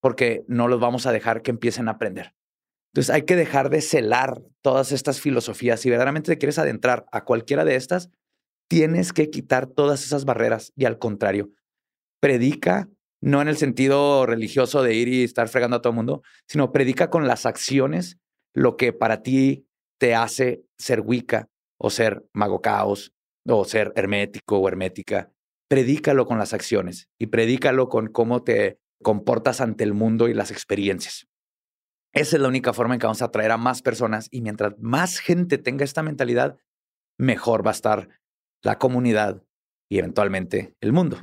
[0.00, 2.34] porque no los vamos a dejar que empiecen a aprender.
[2.94, 5.80] Entonces hay que dejar de celar todas estas filosofías.
[5.80, 8.08] Si verdaderamente te quieres adentrar a cualquiera de estas,
[8.68, 11.50] tienes que quitar todas esas barreras y al contrario,
[12.20, 12.88] predica
[13.20, 16.72] no en el sentido religioso de ir y estar fregando a todo el mundo, sino
[16.72, 18.18] predica con las acciones
[18.54, 19.66] lo que para ti
[19.98, 23.12] te hace ser Wicca o ser mago caos
[23.46, 25.30] o ser hermético o hermética.
[25.68, 30.50] Predícalo con las acciones y predícalo con cómo te comportas ante el mundo y las
[30.50, 31.26] experiencias.
[32.14, 34.74] Esa es la única forma en que vamos a atraer a más personas y mientras
[34.78, 36.56] más gente tenga esta mentalidad,
[37.18, 38.08] mejor va a estar
[38.62, 39.42] la comunidad
[39.90, 41.18] y eventualmente el mundo.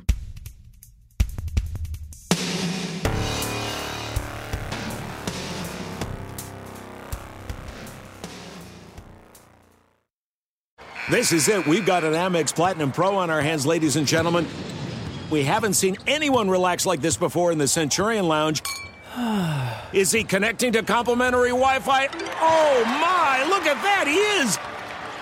[11.12, 11.66] This is it.
[11.66, 14.46] We've got an Amex Platinum Pro on our hands, ladies and gentlemen.
[15.30, 18.62] We haven't seen anyone relax like this before in the Centurion Lounge.
[19.92, 22.08] Is he connecting to complimentary Wi Fi?
[22.40, 23.44] Oh, my!
[23.46, 24.06] Look at that!
[24.06, 24.58] He is!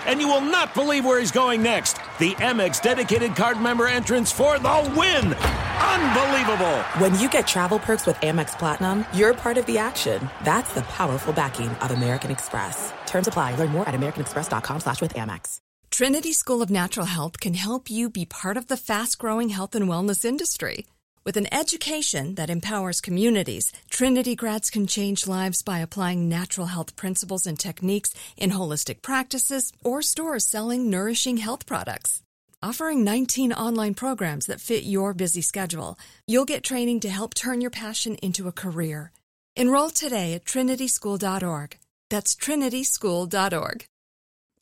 [0.05, 1.97] and you will not believe where he's going next.
[2.19, 5.33] The Amex dedicated card member entrance for the win.
[5.33, 6.79] Unbelievable.
[6.99, 10.27] When you get travel perks with Amex Platinum, you're part of the action.
[10.43, 12.93] That's the powerful backing of American Express.
[13.05, 13.55] Terms apply.
[13.55, 15.59] Learn more at americanexpress.com slash with Amex.
[15.91, 19.89] Trinity School of Natural Health can help you be part of the fast-growing health and
[19.89, 20.85] wellness industry.
[21.25, 26.95] With an education that empowers communities, Trinity grads can change lives by applying natural health
[26.95, 32.23] principles and techniques in holistic practices or stores selling nourishing health products.
[32.63, 37.59] Offering 19 online programs that fit your busy schedule, you'll get training to help turn
[37.59, 39.11] your passion into a career.
[39.57, 41.77] Enroll today at trinityschool.org.
[42.09, 43.85] That's trinityschool.org.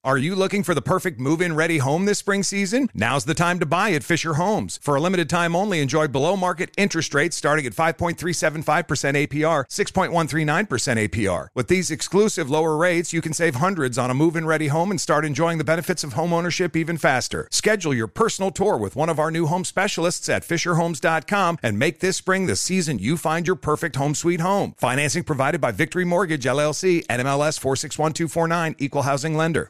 [0.05, 2.89] Are you looking for the perfect move in ready home this spring season?
[2.93, 4.79] Now's the time to buy at Fisher Homes.
[4.81, 11.09] For a limited time only, enjoy below market interest rates starting at 5.375% APR, 6.139%
[11.09, 11.47] APR.
[11.53, 14.89] With these exclusive lower rates, you can save hundreds on a move in ready home
[14.89, 17.49] and start enjoying the benefits of home ownership even faster.
[17.51, 21.99] Schedule your personal tour with one of our new home specialists at FisherHomes.com and make
[21.99, 24.75] this spring the season you find your perfect home sweet home.
[24.77, 29.69] Financing provided by Victory Mortgage, LLC, NMLS 461249, Equal Housing Lender.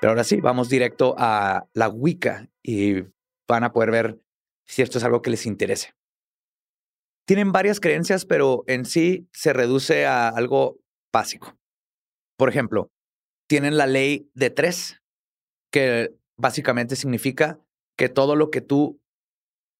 [0.00, 3.02] Pero ahora sí, vamos directo a la Wicca y
[3.48, 4.20] van a poder ver
[4.66, 5.94] si esto es algo que les interese.
[7.26, 10.78] Tienen varias creencias, pero en sí se reduce a algo
[11.12, 11.58] básico.
[12.38, 12.90] Por ejemplo,
[13.48, 15.02] tienen la ley de tres,
[15.72, 17.58] que básicamente significa
[17.96, 19.00] que todo lo que tú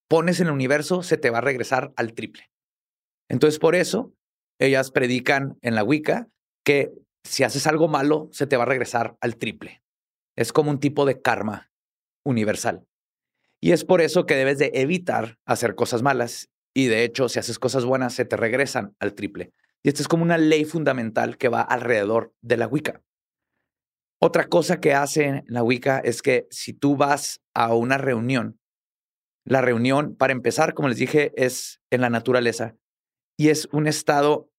[0.09, 2.51] pones en el universo se te va a regresar al triple.
[3.31, 4.13] Entonces, por eso,
[4.59, 6.29] ellas predican en la Wicca
[6.65, 6.93] que
[7.25, 9.83] si haces algo malo, se te va a regresar al triple.
[10.38, 11.72] Es como un tipo de karma
[12.24, 12.87] universal.
[13.61, 16.48] Y es por eso que debes de evitar hacer cosas malas.
[16.72, 19.53] Y de hecho, si haces cosas buenas, se te regresan al triple.
[19.83, 23.03] Y esta es como una ley fundamental que va alrededor de la Wicca.
[24.20, 28.61] Otra cosa que hace la Wicca es que si tú vas a una reunión,
[29.44, 32.77] la reunión, para empezar, como les dije, es en la naturaleza
[33.37, 34.53] y es un estado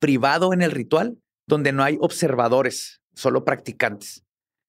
[0.00, 4.24] privado en el ritual donde no hay observadores, solo practicantes.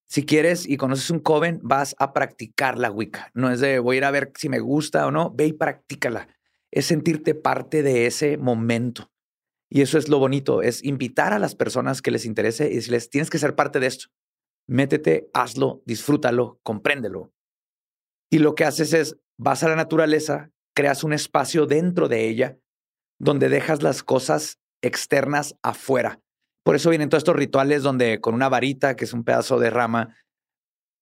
[0.10, 3.30] Si quieres y conoces un coven, vas a practicar la Wicca.
[3.36, 5.54] No es de voy a ir a ver si me gusta o no, ve y
[5.54, 6.28] practícala.
[6.72, 9.12] Es sentirte parte de ese momento.
[9.69, 13.12] Y eso es lo bonito, es invitar a las personas que les interese y decirles,
[13.12, 14.08] tienes que ser parte de esto.
[14.65, 17.32] Métete, hazlo, disfrútalo, compréndelo.
[18.32, 22.58] Y lo que haces es, vas a la naturaleza, creas un espacio dentro de ella
[23.19, 26.19] donde dejas las cosas externas afuera.
[26.69, 29.71] Por eso vienen todos estos rituales donde con una varita, que es un pedazo de
[29.71, 30.15] rama,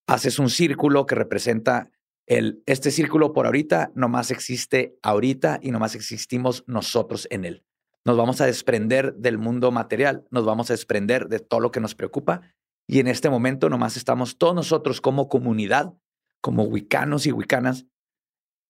[0.08, 1.92] haces un círculo que representa
[2.26, 7.66] el, este círculo por ahorita nomás existe ahorita y nomás existimos nosotros en él.
[8.06, 11.82] Nos vamos a desprender del mundo material, nos vamos a desprender de todo lo que
[11.82, 12.44] nos preocupa
[12.88, 15.94] y en este momento nomás estamos todos nosotros como comunidad,
[16.40, 17.86] como wicanos y wicanas,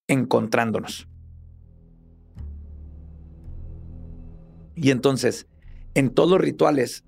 [0.08, 1.08] encontrándonos.
[4.74, 5.48] Y entonces,
[5.98, 7.04] en todos los rituales,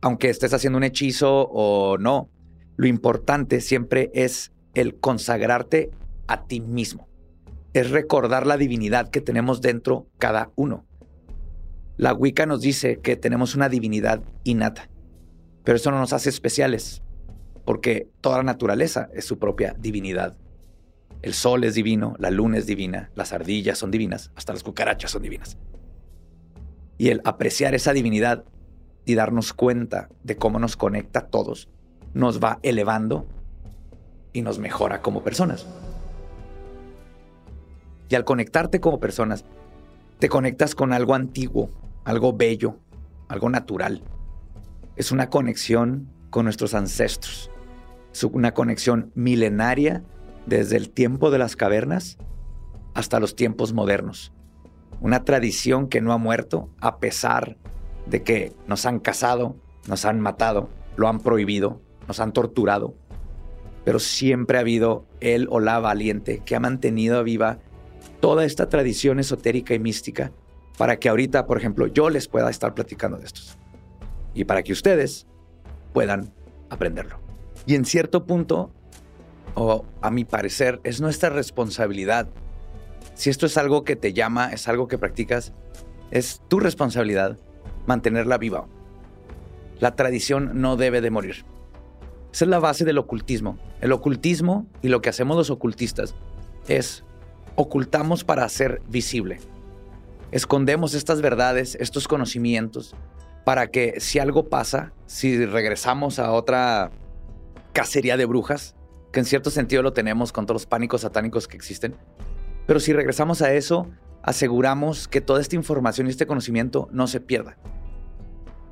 [0.00, 2.30] aunque estés haciendo un hechizo o no,
[2.78, 5.90] lo importante siempre es el consagrarte
[6.26, 7.10] a ti mismo.
[7.74, 10.86] Es recordar la divinidad que tenemos dentro cada uno.
[11.98, 14.88] La Wicca nos dice que tenemos una divinidad innata,
[15.62, 17.02] pero eso no nos hace especiales,
[17.66, 20.38] porque toda la naturaleza es su propia divinidad.
[21.20, 25.10] El sol es divino, la luna es divina, las ardillas son divinas, hasta las cucarachas
[25.10, 25.58] son divinas.
[27.00, 28.44] Y el apreciar esa divinidad
[29.06, 31.70] y darnos cuenta de cómo nos conecta a todos,
[32.12, 33.24] nos va elevando
[34.34, 35.66] y nos mejora como personas.
[38.10, 39.46] Y al conectarte como personas,
[40.18, 41.70] te conectas con algo antiguo,
[42.04, 42.76] algo bello,
[43.28, 44.02] algo natural.
[44.94, 47.50] Es una conexión con nuestros ancestros.
[48.12, 50.04] Es una conexión milenaria
[50.44, 52.18] desde el tiempo de las cavernas
[52.92, 54.34] hasta los tiempos modernos
[55.00, 57.56] una tradición que no ha muerto a pesar
[58.06, 59.56] de que nos han casado,
[59.88, 62.94] nos han matado, lo han prohibido, nos han torturado,
[63.84, 67.58] pero siempre ha habido él o la valiente que ha mantenido viva
[68.20, 70.32] toda esta tradición esotérica y mística
[70.76, 73.58] para que ahorita, por ejemplo, yo les pueda estar platicando de estos
[74.34, 75.26] y para que ustedes
[75.92, 76.32] puedan
[76.68, 77.20] aprenderlo.
[77.66, 78.72] Y en cierto punto,
[79.54, 82.28] o a mi parecer, es nuestra responsabilidad
[83.20, 85.52] si esto es algo que te llama, es algo que practicas,
[86.10, 87.36] es tu responsabilidad
[87.84, 88.66] mantenerla viva.
[89.78, 91.44] La tradición no debe de morir.
[92.32, 93.58] Esa es la base del ocultismo.
[93.82, 96.14] El ocultismo y lo que hacemos los ocultistas
[96.66, 97.04] es
[97.56, 99.38] ocultamos para hacer visible.
[100.30, 102.96] escondemos estas verdades, estos conocimientos,
[103.44, 106.90] para que si algo pasa, si regresamos a otra
[107.74, 108.76] cacería de brujas,
[109.12, 111.96] que en cierto sentido lo tenemos con todos los pánicos satánicos que existen,
[112.70, 113.88] pero si regresamos a eso,
[114.22, 117.56] aseguramos que toda esta información y este conocimiento no se pierda.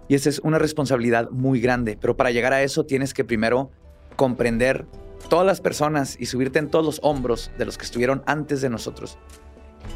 [0.06, 3.72] Y esa es una responsabilidad muy grande, pero para llegar a eso tienes que primero
[4.14, 4.86] comprender
[5.28, 8.70] todas las personas y subirte en todos los hombros de los que estuvieron antes de
[8.70, 9.18] nosotros.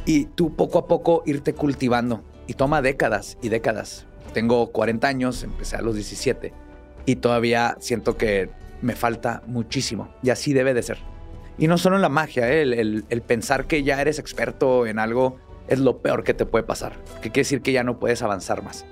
[0.04, 2.24] Y tú poco a poco irte cultivando.
[2.48, 4.06] Y toma décadas y décadas.
[4.34, 6.52] Tengo 40 años, empecé a los 17
[7.06, 8.50] y todavía siento que
[8.80, 10.12] me falta muchísimo.
[10.24, 11.11] Y así debe de ser.
[11.62, 12.62] Y no solo en la magia, ¿eh?
[12.62, 15.36] el, el, pensar que ya eres experto en algo
[15.68, 16.94] es lo peor que te puede pasar.
[17.22, 18.84] Que quiere decir que ya no puedes avanzar más.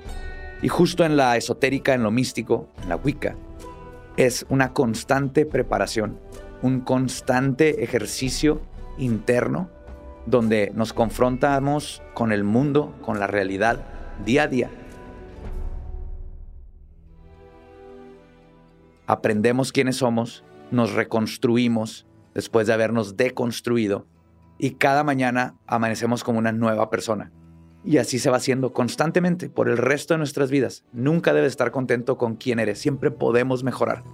[0.62, 3.34] Y justo en la esotérica, en lo místico, en la Wicca,
[4.16, 6.20] es una constante preparación,
[6.62, 8.60] un constante ejercicio
[8.98, 9.68] interno
[10.26, 13.84] donde nos confrontamos con el mundo, con la realidad,
[14.24, 14.70] día a día.
[19.08, 24.06] Aprendemos quiénes somos, nos reconstruimos después de habernos deconstruido
[24.58, 27.32] y cada mañana amanecemos como una nueva persona.
[27.82, 30.84] Y así se va haciendo constantemente por el resto de nuestras vidas.
[30.92, 34.04] Nunca debes estar contento con quién eres, siempre podemos mejorar.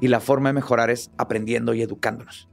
[0.00, 2.48] Y la forma de mejorar es aprendiendo y educándonos.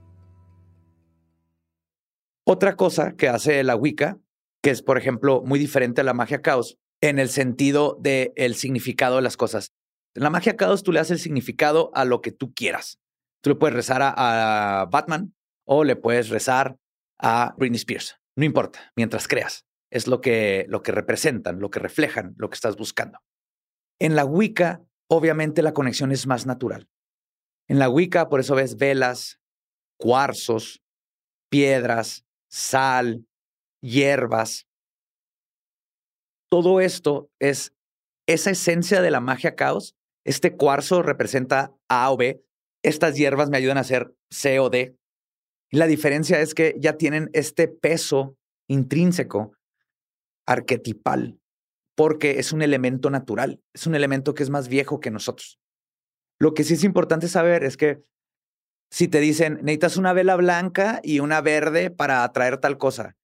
[2.43, 4.17] Otra cosa que hace la Wicca,
[4.63, 8.55] que es por ejemplo muy diferente a la magia caos, en el sentido del el
[8.55, 9.73] significado de las cosas.
[10.15, 12.99] En la magia caos tú le das el significado a lo que tú quieras.
[13.41, 15.33] Tú le puedes rezar a, Batman
[15.65, 16.77] o le puedes rezar
[17.19, 18.19] a Britney Spears.
[18.35, 22.55] No importa, mientras creas es lo que, lo que representan, lo que reflejan, lo que
[22.55, 23.19] estás buscando.
[23.99, 26.89] En la Wicca, obviamente la conexión es más natural.
[27.67, 29.39] En la Wicca, por eso ves velas,
[29.97, 30.81] cuarzos,
[31.49, 33.25] piedras, sal,
[33.81, 34.67] hierbas.
[36.49, 37.73] Todo esto es
[38.27, 39.95] esa esencia de la magia caos.
[40.25, 42.43] Este cuarzo representa A o B.
[42.83, 44.95] Estas hierbas me ayudan a hacer C o D.
[45.71, 49.53] La diferencia es que ya tienen este peso intrínseco
[50.45, 51.39] arquetipal,
[51.95, 55.59] porque es un elemento natural, es un elemento que es más viejo que nosotros.
[56.39, 58.03] Lo que sí es importante saber es que
[58.89, 63.17] si te dicen, necesitas una vela blanca y una verde para atraer tal cosa,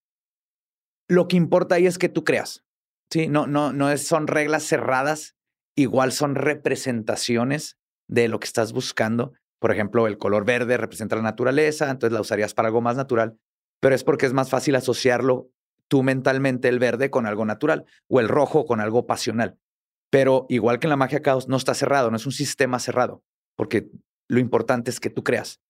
[1.07, 2.63] lo que importa ahí es que tú creas.
[3.09, 5.35] Sí, no, no, no son reglas cerradas,
[5.75, 7.77] igual son representaciones
[8.09, 9.33] de lo que estás buscando.
[9.63, 13.39] Por ejemplo, el color verde representa la naturaleza, entonces la usarías para algo más natural,
[13.79, 15.51] pero es porque es más fácil asociarlo
[15.87, 19.57] tú mentalmente el verde con algo natural o el rojo con algo pasional.
[20.09, 23.23] Pero igual que en la magia caos, no está cerrado, no es un sistema cerrado,
[23.55, 23.89] porque
[24.27, 25.61] lo importante es que tú creas.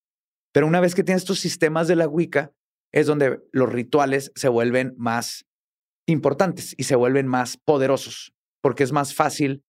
[0.51, 2.51] Pero una vez que tienes estos sistemas de la Wicca,
[2.91, 5.45] es donde los rituales se vuelven más
[6.07, 9.63] importantes y se vuelven más poderosos, porque es más fácil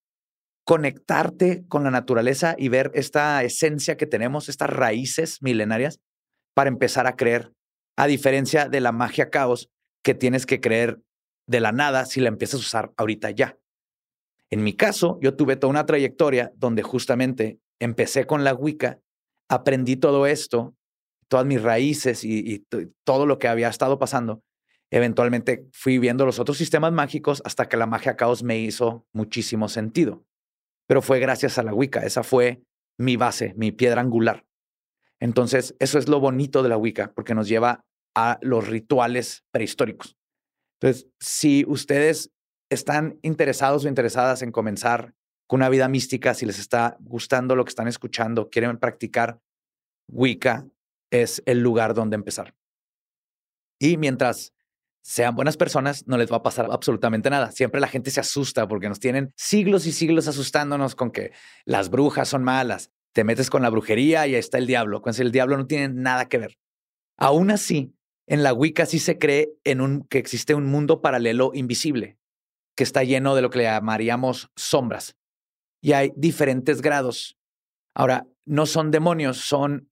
[0.64, 6.00] conectarte con la naturaleza y ver esta esencia que tenemos, estas raíces milenarias,
[6.54, 7.52] para empezar a creer,
[7.96, 9.70] a diferencia de la magia caos,
[10.02, 11.00] que tienes que creer
[11.46, 13.58] de la nada si la empiezas a usar ahorita ya.
[14.50, 19.00] En mi caso, yo tuve toda una trayectoria donde justamente empecé con la Wicca,
[19.48, 20.74] aprendí todo esto,
[21.28, 22.66] todas mis raíces y,
[23.04, 24.42] todo lo que había estado pasando.
[24.90, 29.68] Eventualmente fui viendo los otros sistemas mágicos hasta que la magia caos me hizo muchísimo
[29.68, 30.24] sentido.
[30.87, 32.62] Pero fue gracias a la Wicca, esa fue
[32.99, 34.45] mi base, mi piedra angular.
[35.20, 40.16] Entonces, eso es lo bonito de la Wicca, porque nos lleva a los rituales prehistóricos.
[40.80, 42.30] Entonces, si ustedes
[42.70, 45.14] están interesados o interesadas en comenzar
[45.47, 49.41] con una vida mística, si les está gustando lo que están escuchando, quieren practicar
[50.09, 50.66] Wicca,
[51.11, 52.55] es el lugar donde empezar.
[53.78, 54.53] Y mientras
[55.05, 57.52] sean buenas personas, no les va a pasar absolutamente nada.
[57.52, 61.32] Siempre la gente se asusta porque nos tienen siglos y siglos asustándonos con que
[61.66, 62.90] las brujas son malas.
[63.12, 65.02] Te metes con la brujería y ahí está el diablo.
[65.02, 66.59] Cuando el diablo no tiene nada que ver.
[67.18, 67.94] Aún así,
[68.26, 72.16] en la Wicca sí se cree en un, que existe un mundo paralelo invisible,
[72.74, 75.16] que está lleno de lo que le llamaríamos sombras.
[75.82, 77.36] Y hay diferentes grados.
[77.94, 79.90] Ahora, no son demonios, son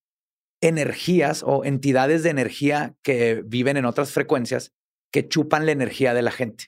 [0.62, 4.72] energías o entidades de energía que viven en otras frecuencias
[5.12, 6.66] que chupan la energía de la gente.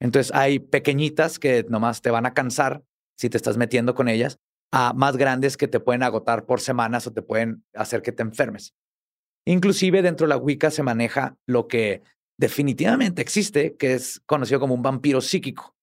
[0.00, 2.82] Entonces hay pequeñitas que nomás te van a cansar
[3.16, 4.38] si te estás metiendo con ellas,
[4.72, 8.22] a más grandes que te pueden agotar por semanas o te pueden hacer que te
[8.22, 8.74] enfermes.
[9.44, 12.02] Inclusive dentro de la Wicca se maneja lo que
[12.38, 15.74] definitivamente existe, que es conocido como un vampiro psíquico.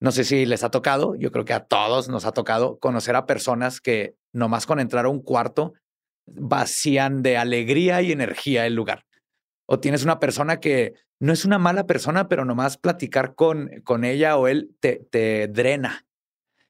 [0.00, 3.16] No sé si les ha tocado, yo creo que a todos nos ha tocado conocer
[3.16, 5.74] a personas que nomás con entrar a un cuarto
[6.26, 9.05] vacían de alegría y energía el lugar.
[9.66, 14.04] O tienes una persona que no es una mala persona, pero nomás platicar con, con
[14.04, 16.06] ella o él te, te drena.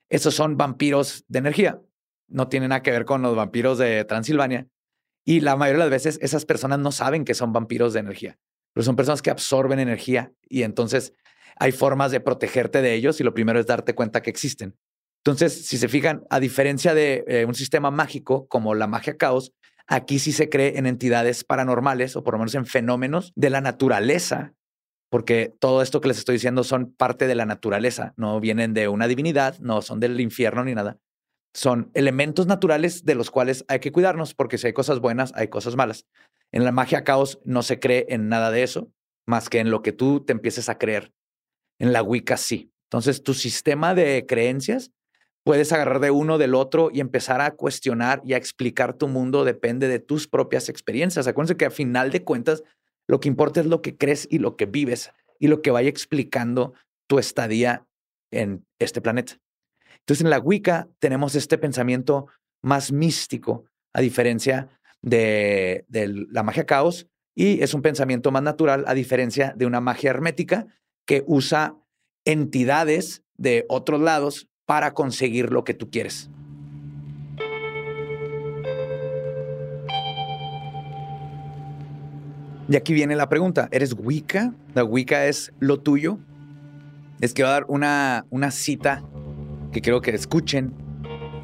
[0.09, 1.81] Esos son vampiros de energía.
[2.29, 4.69] No tiene nada que ver con los vampiros de Transilvania.
[5.25, 8.39] Y la mayoría de las veces esas personas no saben que son vampiros de energía,
[8.73, 11.13] pero son personas que absorben energía y entonces
[11.59, 14.77] hay formas de protegerte de ellos y lo primero es darte cuenta que existen.
[15.25, 19.53] Entonces, si se fijan, a diferencia de eh, un sistema mágico como la magia caos,
[19.87, 23.61] aquí sí se cree en entidades paranormales o por lo menos en fenómenos de la
[23.61, 24.55] naturaleza,
[25.11, 28.89] porque todo esto que les estoy diciendo son parte de la naturaleza, no vienen de
[28.89, 30.99] una divinidad, no son del infierno ni nada.
[31.55, 35.49] Son elementos naturales de los cuales hay que cuidarnos, porque si hay cosas buenas, hay
[35.49, 36.07] cosas malas.
[36.53, 38.93] En la magia caos no se cree en nada de eso,
[39.27, 41.13] más que en lo que tú te empieces a creer.
[41.79, 42.73] En la Wicca sí.
[42.91, 44.93] Entonces, tu sistema de creencias
[45.47, 49.45] puedes agarrar de uno del otro y empezar a cuestionar y a explicar tu mundo
[49.45, 51.29] depende de tus propias experiencias.
[51.29, 52.65] Acuérdense que a final de cuentas
[53.07, 55.89] lo que importa es lo que crees y lo que vives y lo que vaya
[55.89, 56.75] explicando
[57.07, 57.87] tu estadía
[58.33, 59.39] en este planeta.
[60.01, 62.27] Entonces en la Wicca tenemos este pensamiento
[62.61, 64.69] más místico a diferencia
[65.01, 69.81] de, de la magia caos y es un pensamiento más natural a diferencia de una
[69.81, 70.67] magia hermética
[71.07, 71.77] que usa
[72.25, 76.29] entidades de otros lados para conseguir lo que tú quieres.
[82.69, 84.53] Y aquí viene la pregunta, ¿eres Wicca?
[84.75, 86.19] ¿La Wicca es lo tuyo?
[87.21, 89.05] Es voy a dar una, una cita
[89.73, 90.75] que quiero que escuchen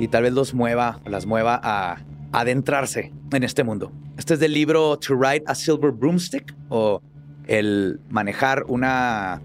[0.00, 3.92] y tal vez los mueva, las mueva a adentrarse en este mundo.
[4.18, 7.00] Este es del libro To Ride a Silver Broomstick o
[7.46, 9.40] el manejar una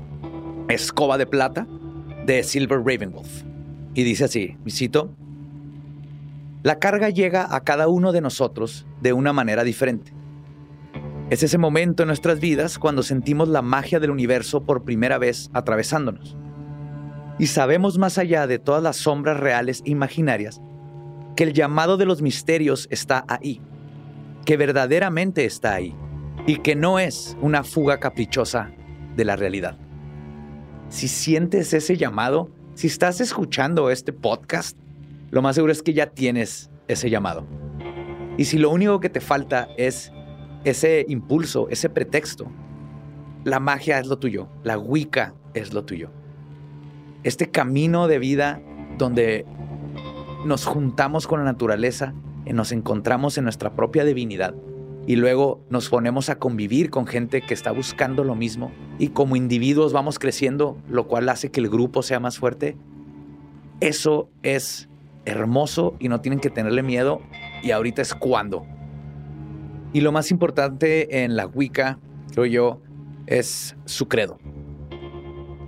[0.69, 1.67] escoba de plata
[2.25, 3.43] de Silver Ravenwolf.
[3.97, 5.09] Y dice así, cito,
[6.61, 10.13] la carga llega a cada uno de nosotros de una manera diferente.
[11.31, 15.49] Es ese momento en nuestras vidas cuando sentimos la magia del universo por primera vez
[15.51, 16.37] atravesándonos.
[17.39, 20.61] Y sabemos más allá de todas las sombras reales e imaginarias
[21.35, 23.61] que el llamado de los misterios está ahí,
[24.45, 25.95] que verdaderamente está ahí
[26.45, 28.69] y que no es una fuga caprichosa
[29.15, 29.75] de la realidad.
[30.89, 34.77] Si sientes ese llamado, si estás escuchando este podcast,
[35.31, 37.43] lo más seguro es que ya tienes ese llamado.
[38.37, 40.11] Y si lo único que te falta es
[40.63, 42.45] ese impulso, ese pretexto,
[43.45, 46.11] la magia es lo tuyo, la Wicca es lo tuyo.
[47.23, 48.61] Este camino de vida
[48.99, 49.47] donde
[50.45, 52.13] nos juntamos con la naturaleza
[52.45, 54.53] y nos encontramos en nuestra propia divinidad
[55.07, 59.37] y luego nos ponemos a convivir con gente que está buscando lo mismo y como
[59.37, 62.75] individuos vamos creciendo, lo cual hace que el grupo sea más fuerte.
[63.79, 64.89] Eso es
[65.23, 67.21] hermoso y no tienen que tenerle miedo
[67.63, 68.65] y ahorita es cuando.
[69.93, 71.99] Y lo más importante en la Wicca,
[72.33, 72.81] creo yo,
[73.27, 74.37] es su credo,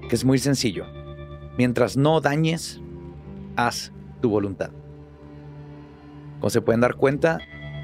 [0.09, 0.85] que es muy sencillo.
[1.57, 2.81] Mientras no dañes,
[3.55, 4.71] haz tu voluntad.
[6.41, 7.39] Como se pueden dar cuenta,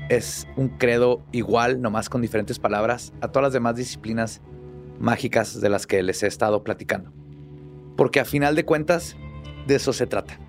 [0.10, 4.42] es un credo igual, nomás con diferentes palabras, a todas las demás disciplinas
[5.00, 7.12] mágicas de las que les he estado platicando.
[7.96, 9.16] Porque a final de cuentas,
[9.68, 10.40] de eso se trata.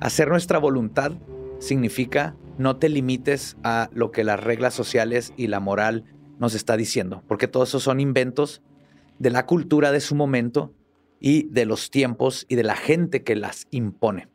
[0.00, 1.12] Hacer nuestra voluntad
[1.58, 6.04] significa no te limites a lo que las reglas sociales y la moral
[6.38, 8.62] nos está diciendo, porque todos esos son inventos
[9.18, 10.72] de la cultura de su momento
[11.20, 14.28] y de los tiempos y de la gente que las impone.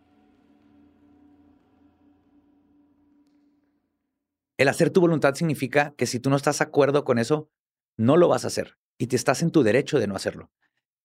[4.64, 7.50] El hacer tu voluntad significa que si tú no estás de acuerdo con eso,
[7.98, 10.54] no lo vas a hacer y te estás en tu derecho de no hacerlo.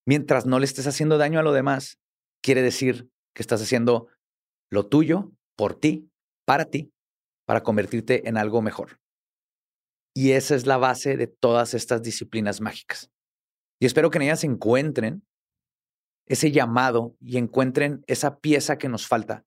[0.07, 1.99] Mientras no le estés haciendo daño a lo demás,
[2.41, 4.07] quiere decir que estás haciendo
[4.71, 6.09] lo tuyo por ti,
[6.45, 6.93] para ti,
[7.47, 9.01] para convertirte en algo mejor.
[10.15, 13.11] Y esa es la base de todas estas disciplinas mágicas.
[13.81, 15.27] Y espero que en ellas encuentren
[16.27, 19.45] ese llamado y encuentren esa pieza que nos falta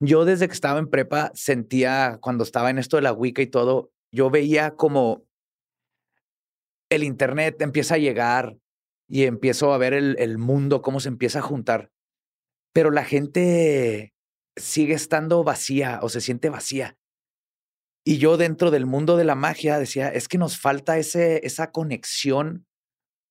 [0.00, 3.46] yo desde que estaba en prepa sentía, cuando estaba en esto de la Wicca y
[3.46, 5.24] todo, yo veía como
[6.90, 8.56] el Internet empieza a llegar
[9.08, 11.90] y empiezo a ver el, el mundo, cómo se empieza a juntar.
[12.72, 14.12] Pero la gente
[14.56, 16.96] sigue estando vacía o se siente vacía.
[18.04, 21.70] Y yo dentro del mundo de la magia decía, es que nos falta ese, esa
[21.70, 22.66] conexión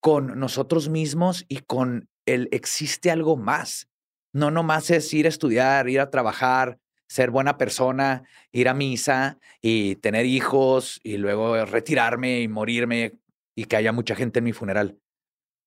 [0.01, 3.89] con nosotros mismos y con el existe algo más.
[4.33, 9.39] No nomás es ir a estudiar, ir a trabajar, ser buena persona, ir a misa
[9.61, 13.19] y tener hijos y luego retirarme y morirme
[13.55, 14.99] y que haya mucha gente en mi funeral.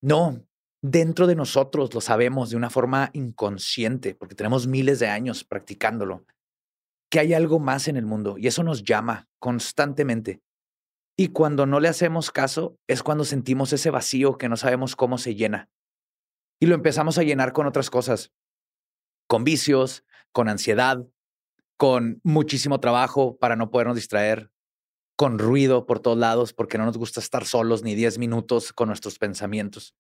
[0.01, 0.47] No,
[0.83, 6.25] dentro de nosotros lo sabemos de una forma inconsciente, porque tenemos miles de años practicándolo,
[7.11, 10.41] que hay algo más en el mundo y eso nos llama constantemente.
[11.17, 15.19] Y cuando no le hacemos caso es cuando sentimos ese vacío que no sabemos cómo
[15.19, 15.69] se llena.
[16.61, 18.33] Y lo empezamos a llenar con otras cosas,
[19.33, 21.09] con vicios, con ansiedad,
[21.78, 24.53] con muchísimo trabajo para no podernos distraer,
[25.16, 28.89] con ruido por todos lados porque no nos gusta estar solos ni 10 minutos con
[28.89, 29.97] nuestros pensamientos.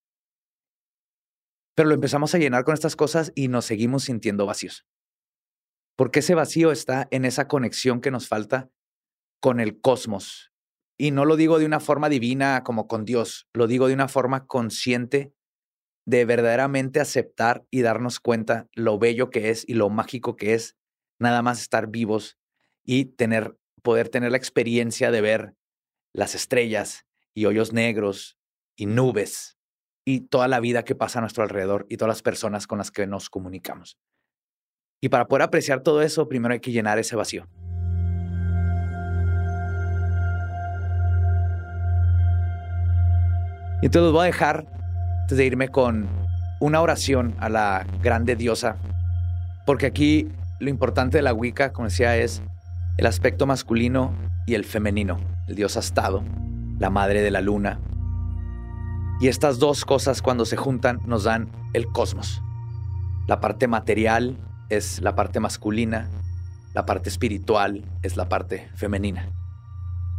[1.74, 4.84] Pero lo empezamos a llenar con estas cosas y nos seguimos sintiendo vacíos.
[5.96, 8.68] Porque ese vacío está en esa conexión que nos falta
[9.40, 10.52] con el cosmos.
[10.98, 14.08] Y no lo digo de una forma divina como con Dios, lo digo de una
[14.08, 15.32] forma consciente
[16.04, 20.76] de verdaderamente aceptar y darnos cuenta lo bello que es y lo mágico que es
[21.18, 22.38] nada más estar vivos
[22.84, 25.54] y tener poder tener la experiencia de ver
[26.12, 28.38] las estrellas y hoyos negros
[28.76, 29.58] y nubes
[30.04, 32.90] y toda la vida que pasa a nuestro alrededor y todas las personas con las
[32.90, 33.98] que nos comunicamos.
[35.00, 37.48] Y para poder apreciar todo eso, primero hay que llenar ese vacío.
[43.80, 44.66] Y entonces voy a dejar,
[45.36, 46.08] de irme, con
[46.60, 48.76] una oración a la grande diosa,
[49.66, 50.28] porque aquí
[50.60, 52.42] lo importante de la Wicca, como decía, es
[52.98, 54.14] el aspecto masculino
[54.46, 55.18] y el femenino,
[55.48, 56.22] el dios astado,
[56.78, 57.80] la madre de la luna.
[59.20, 62.42] Y estas dos cosas cuando se juntan nos dan el cosmos.
[63.26, 64.36] La parte material
[64.68, 66.08] es la parte masculina,
[66.74, 69.28] la parte espiritual es la parte femenina.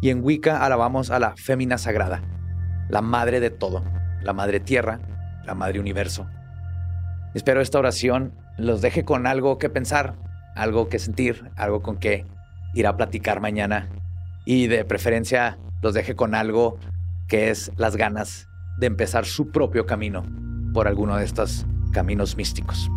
[0.02, 2.22] Y en Wicca alabamos a la fémina sagrada,
[2.90, 3.84] la madre de todo,
[4.24, 5.00] la madre tierra,
[5.46, 6.28] la madre universo.
[7.34, 10.16] Espero esta oración los deje con algo que pensar,
[10.56, 12.26] algo que sentir, algo con que
[12.74, 13.90] ir a platicar mañana
[14.46, 16.78] y de preferencia los deje con algo
[17.28, 18.48] que es las ganas
[18.78, 20.26] de empezar su propio camino
[20.74, 22.90] por alguno de estos caminos místicos.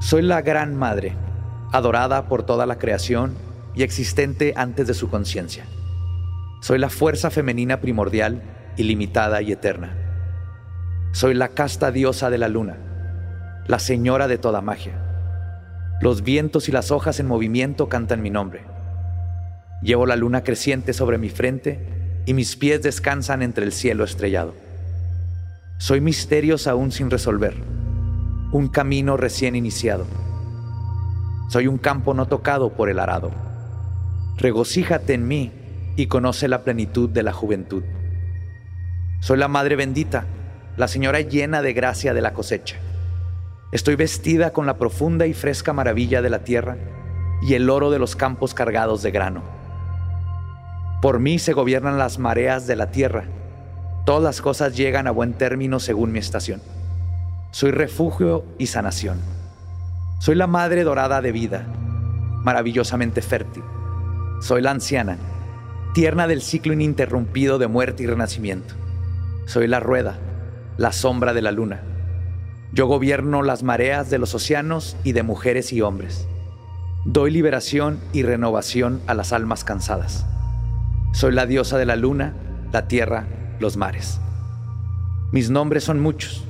[0.00, 1.14] Soy la gran madre,
[1.72, 3.34] adorada por toda la creación
[3.74, 5.64] y existente antes de su conciencia.
[6.62, 8.42] Soy la fuerza femenina primordial,
[8.80, 9.96] ilimitada y eterna.
[11.12, 12.76] Soy la casta diosa de la luna,
[13.66, 15.10] la señora de toda magia
[16.00, 18.62] los vientos y las hojas en movimiento cantan mi nombre.
[19.82, 24.54] Llevo la luna creciente sobre mi frente y mis pies descansan entre el cielo estrellado.
[25.76, 27.54] Soy misterios aún sin resolver,
[28.50, 30.06] un camino recién iniciado.
[31.50, 33.30] Soy un campo no tocado por el arado.
[34.38, 35.52] Regocíjate en mí
[35.96, 37.82] y conoce la plenitud de la juventud.
[39.20, 40.24] Soy la Madre bendita,
[40.78, 42.76] la Señora llena de gracia de la cosecha.
[43.70, 46.78] Estoy vestida con la profunda y fresca maravilla de la tierra
[47.42, 49.42] y el oro de los campos cargados de grano.
[51.02, 53.24] Por mí se gobiernan las mareas de la tierra.
[54.06, 56.62] Todas las cosas llegan a buen término según mi estación.
[57.50, 59.18] Soy refugio y sanación.
[60.18, 61.66] Soy la madre dorada de vida,
[62.42, 63.64] maravillosamente fértil.
[64.40, 65.18] Soy la anciana,
[65.92, 68.74] tierna del ciclo ininterrumpido de muerte y renacimiento.
[69.50, 70.18] Soy la rueda,
[70.78, 71.82] la sombra de la luna
[72.72, 76.28] yo gobierno las mareas de los océanos y de mujeres y hombres.
[77.04, 80.24] Doy liberación y renovación a las almas cansadas.
[81.12, 82.34] Soy la diosa de la luna,
[82.72, 83.26] la tierra,
[83.58, 84.20] los mares.
[85.32, 86.44] Mis nombres son muchos,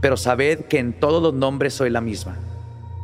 [0.00, 2.36] pero sabed que en todos los nombres soy la misma.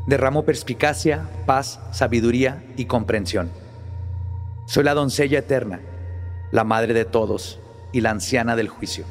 [0.06, 3.50] Derramo perspicacia, paz, sabiduría y comprensión.
[4.66, 5.80] Soy la doncella eterna,
[6.52, 7.58] la madre de todos
[7.92, 9.04] y la anciana del juicio.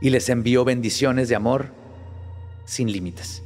[0.00, 1.68] Y les envío bendiciones de amor
[2.64, 3.42] sin límites.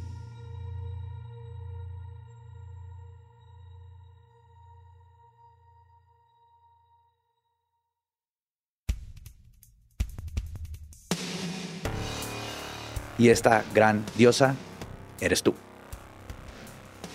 [13.16, 14.56] Y esta gran diosa
[15.20, 15.54] eres tú.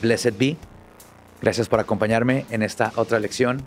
[0.02, 0.58] Blessed be.
[1.42, 3.62] Gracias por acompañarme en esta otra lección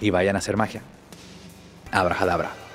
[0.00, 0.82] y vayan a hacer magia.
[1.92, 2.69] Abrahadabra.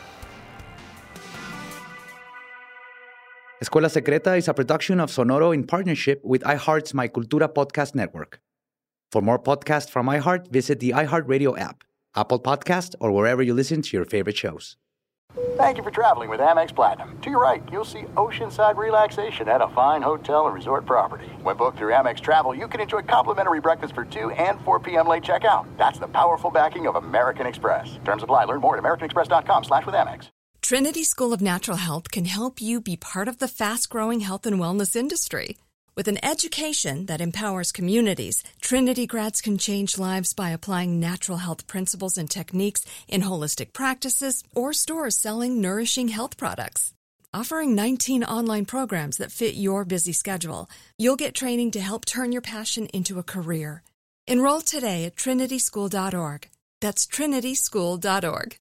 [3.64, 8.42] Escuela Secreta is a production of Sonoro in partnership with iHeart's My Cultura podcast network.
[9.12, 11.86] For more podcasts from iHeart, visit the iHeartRadio app,
[12.16, 14.76] Apple Podcast, or wherever you listen to your favorite shows.
[15.56, 17.18] Thank you for traveling with Amex Platinum.
[17.22, 21.28] To your right, you'll see oceanside relaxation at a fine hotel and resort property.
[21.42, 25.08] When booked through Amex Travel, you can enjoy complimentary breakfast for 2 and 4 p.m.
[25.08, 25.66] late checkout.
[25.78, 28.00] That's the powerful backing of American Express.
[28.04, 28.46] Terms apply.
[28.46, 30.30] Learn more at americanexpress.com slash with Amex.
[30.66, 34.48] Trinity School of Natural Health can help you be part of the fast growing health
[34.48, 35.58] and wellness industry.
[35.96, 41.68] With an education that empowers communities, Trinity grads can change lives by applying natural health
[41.68, 46.94] principles and techniques in holistic practices or stores selling nourishing health products.
[47.32, 52.32] Offering 19 online programs that fit your busy schedule, you'll get training to help turn
[52.32, 53.84] your passion into a career.
[54.26, 56.50] Enroll today at trinityschool.org.
[56.82, 58.58] That's trinityschool.org.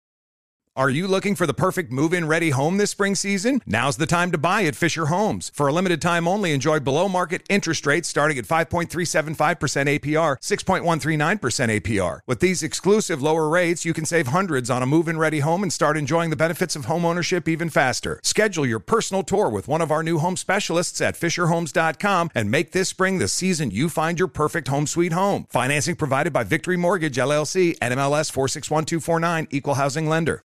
[0.77, 3.63] Are you looking for the perfect move in ready home this spring season?
[3.65, 5.53] Now's the time to buy at Fisher Homes.
[5.55, 11.81] For a limited time only, enjoy below market interest rates starting at 5.375% APR, 6.139%
[11.81, 12.21] APR.
[12.27, 15.63] With these exclusive lower rates, you can save hundreds on a move in ready home
[15.63, 18.19] and start enjoying the benefits of home ownership even faster.
[18.25, 22.73] Schedule your personal tour with one of our new home specialists at FisherHomes.com and make
[22.73, 25.47] this spring the season you find your perfect home sweet home.
[25.51, 30.43] Financing provided by Victory Mortgage, LLC, NMLS 461249, Equal Housing Lender.